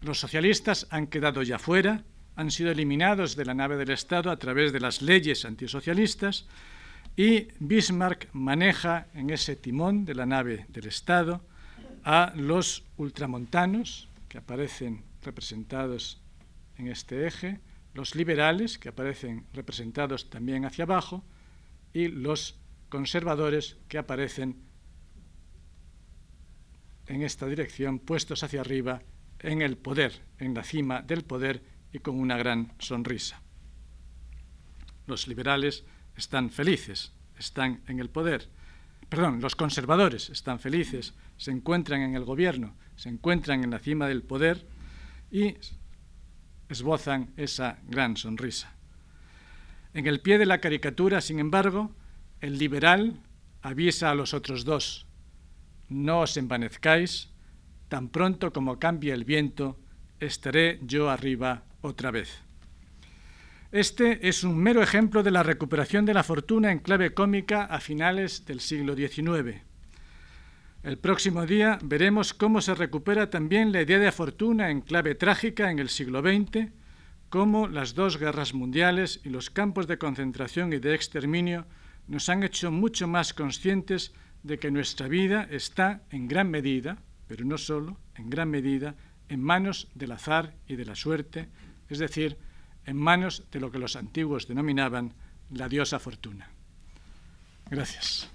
[0.00, 2.04] Los socialistas han quedado ya fuera,
[2.36, 6.46] han sido eliminados de la nave del Estado a través de las leyes antisocialistas
[7.16, 11.42] y Bismarck maneja en ese timón de la nave del Estado
[12.04, 16.20] a los ultramontanos, que aparecen representados
[16.78, 17.60] en este eje,
[17.94, 21.24] los liberales, que aparecen representados también hacia abajo,
[21.92, 22.56] y los
[22.88, 24.56] conservadores, que aparecen
[27.06, 29.02] en esta dirección, puestos hacia arriba,
[29.40, 31.62] en el poder, en la cima del poder
[31.92, 33.40] y con una gran sonrisa.
[35.06, 35.84] Los liberales
[36.16, 38.48] están felices, están en el poder.
[39.08, 44.06] Perdón, los conservadores están felices, se encuentran en el gobierno, se encuentran en la cima
[44.06, 44.66] del poder
[45.30, 45.56] y
[46.68, 48.72] esbozan esa gran sonrisa.
[49.94, 51.90] En el pie de la caricatura, sin embargo,
[52.40, 53.20] el liberal
[53.62, 55.06] avisa a los otros dos,
[55.88, 57.30] no os envanezcáis,
[57.88, 59.80] tan pronto como cambie el viento,
[60.20, 62.42] estaré yo arriba otra vez.
[63.72, 67.78] Este es un mero ejemplo de la recuperación de la fortuna en clave cómica a
[67.78, 69.62] finales del siglo XIX.
[70.82, 75.70] El próximo día veremos cómo se recupera también la idea de fortuna en clave trágica
[75.70, 76.70] en el siglo XX,
[77.28, 81.66] cómo las dos guerras mundiales y los campos de concentración y de exterminio
[82.08, 84.12] nos han hecho mucho más conscientes
[84.42, 88.96] de que nuestra vida está en gran medida, pero no solo, en gran medida,
[89.28, 91.48] en manos del azar y de la suerte,
[91.90, 92.38] es decir,
[92.86, 95.12] en manos de lo que los antiguos denominaban
[95.50, 96.48] la diosa fortuna.
[97.68, 98.30] Gracias.